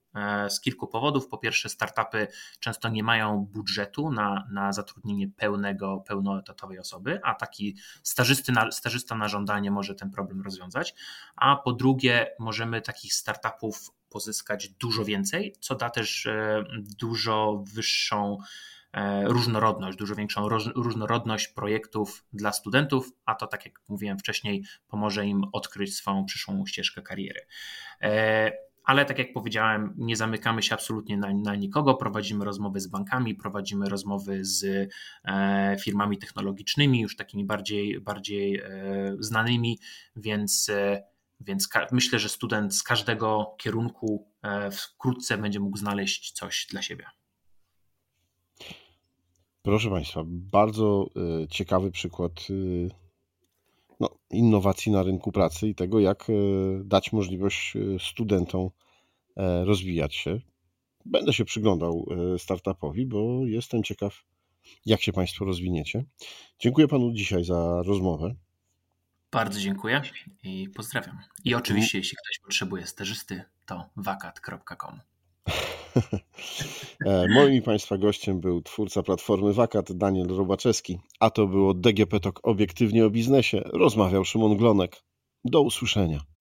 z 0.49 0.61
kilku 0.61 0.87
powodów. 0.87 1.29
Po 1.29 1.39
pierwsze, 1.39 1.69
startupy 1.69 2.29
często 2.61 2.89
nie 2.89 3.03
mają 3.03 3.39
budżetu 3.39 4.11
na, 4.11 4.49
na 4.53 4.73
zatrudnienie 4.73 5.29
pełnego, 5.29 6.05
pełnoetatowej 6.07 6.79
osoby, 6.79 7.21
a 7.23 7.35
taki 7.35 7.77
stażysty 8.03 8.53
stażysta 8.71 9.15
na 9.15 9.29
żądanie 9.29 9.71
może 9.71 9.95
ten 9.95 10.11
problem 10.11 10.43
rozwiązać. 10.43 10.95
A 11.37 11.57
po 11.57 11.73
drugie, 11.73 12.31
możemy 12.39 12.83
takich 12.83 13.15
startupów 13.15 13.91
pozyskać 14.09 14.69
dużo 14.69 15.05
więcej, 15.05 15.55
co 15.61 15.75
da 15.75 15.91
też 15.91 16.27
e, 16.27 16.65
dużo 16.99 17.65
wyższą 17.75 18.39
e, 18.93 19.25
różnorodność, 19.25 19.99
dużo 19.99 20.15
większą 20.15 20.49
różnorodność 20.75 21.49
projektów 21.49 22.25
dla 22.33 22.53
studentów, 22.53 23.13
a 23.25 23.35
to, 23.35 23.47
tak 23.47 23.65
jak 23.65 23.81
mówiłem 23.89 24.19
wcześniej, 24.19 24.65
pomoże 24.89 25.27
im 25.27 25.45
odkryć 25.53 25.97
swoją 25.97 26.25
przyszłą 26.25 26.67
ścieżkę 26.67 27.03
kariery. 27.03 27.47
E, 28.83 28.85
ale 28.85 29.05
tak 29.05 29.19
jak 29.19 29.33
powiedziałem, 29.33 29.95
nie 29.97 30.17
zamykamy 30.17 30.63
się 30.63 30.75
absolutnie 30.75 31.17
na, 31.17 31.35
na, 31.35 31.55
nikogo. 31.55 31.95
Prowadzimy 31.95 32.45
rozmowy 32.45 32.81
z 32.81 32.87
bankami, 32.87 33.35
prowadzimy 33.35 33.89
rozmowy 33.89 34.45
z 34.45 34.91
firmami 35.81 36.19
technologicznymi, 36.19 37.01
już 37.01 37.17
takimi 37.17 37.45
bardziej, 37.45 38.01
bardziej 38.01 38.63
znanymi, 39.19 39.79
więc 40.17 40.71
więc 41.47 41.69
myślę, 41.93 42.19
że 42.19 42.29
student 42.29 42.75
z 42.75 42.83
każdego 42.83 43.55
kierunku 43.59 44.29
e, 44.43 44.71
wkrótce 44.71 45.39
będzie 45.39 45.61
mógł 45.61 45.77
znaleźć 45.77 46.33
coś 46.33 46.67
dla 46.71 46.83
siebie. 46.83 47.05
Proszę 49.63 49.91
Państwa, 49.91 50.23
bardzo 50.27 51.07
e, 51.43 51.49
ciekawy 51.49 51.91
przykład 51.91 52.33
e, 52.51 53.02
no, 54.03 54.19
innowacji 54.31 54.93
na 54.93 55.03
rynku 55.03 55.33
pracy 55.33 55.69
i 55.69 55.75
tego, 55.75 56.01
jak 56.01 56.27
dać 56.85 57.13
możliwość 57.13 57.75
studentom 57.99 58.71
rozwijać 59.65 60.15
się. 60.15 60.41
Będę 61.05 61.33
się 61.33 61.45
przyglądał 61.45 62.07
startupowi, 62.39 63.07
bo 63.07 63.47
jestem 63.47 63.83
ciekaw, 63.83 64.25
jak 64.87 65.03
się 65.03 65.13
Państwo 65.13 65.45
rozwiniecie. 65.45 66.05
Dziękuję 66.59 66.89
Panu 66.89 67.13
dzisiaj 67.13 67.45
za 67.45 67.83
rozmowę. 67.83 68.35
Bardzo 69.33 69.61
dziękuję 69.61 70.03
i 70.43 70.69
pozdrawiam. 70.75 71.19
I 71.45 71.55
oczywiście, 71.55 71.99
jeśli 71.99 72.17
ktoś 72.17 72.39
potrzebuje 72.45 72.87
stażysty, 72.87 73.43
to 73.67 73.91
wakat.com. 73.97 75.01
E, 77.07 77.29
moim 77.29 77.63
Państwa 77.63 77.99
gościem 77.99 78.41
był 78.41 78.63
twórca 78.63 79.03
platformy 79.03 79.53
Wakat 79.53 79.93
Daniel 79.93 80.29
Robaczewski, 80.29 80.99
a 81.21 81.31
to 81.31 81.47
było 81.47 81.75
DGP 81.75 82.21
Talk 82.21 82.41
obiektywnie 82.43 83.07
o 83.07 83.11
biznesie. 83.11 83.63
Rozmawiał 83.73 84.25
Szymon 84.25 84.57
Glonek. 84.57 85.03
Do 85.45 85.63
usłyszenia. 85.63 86.32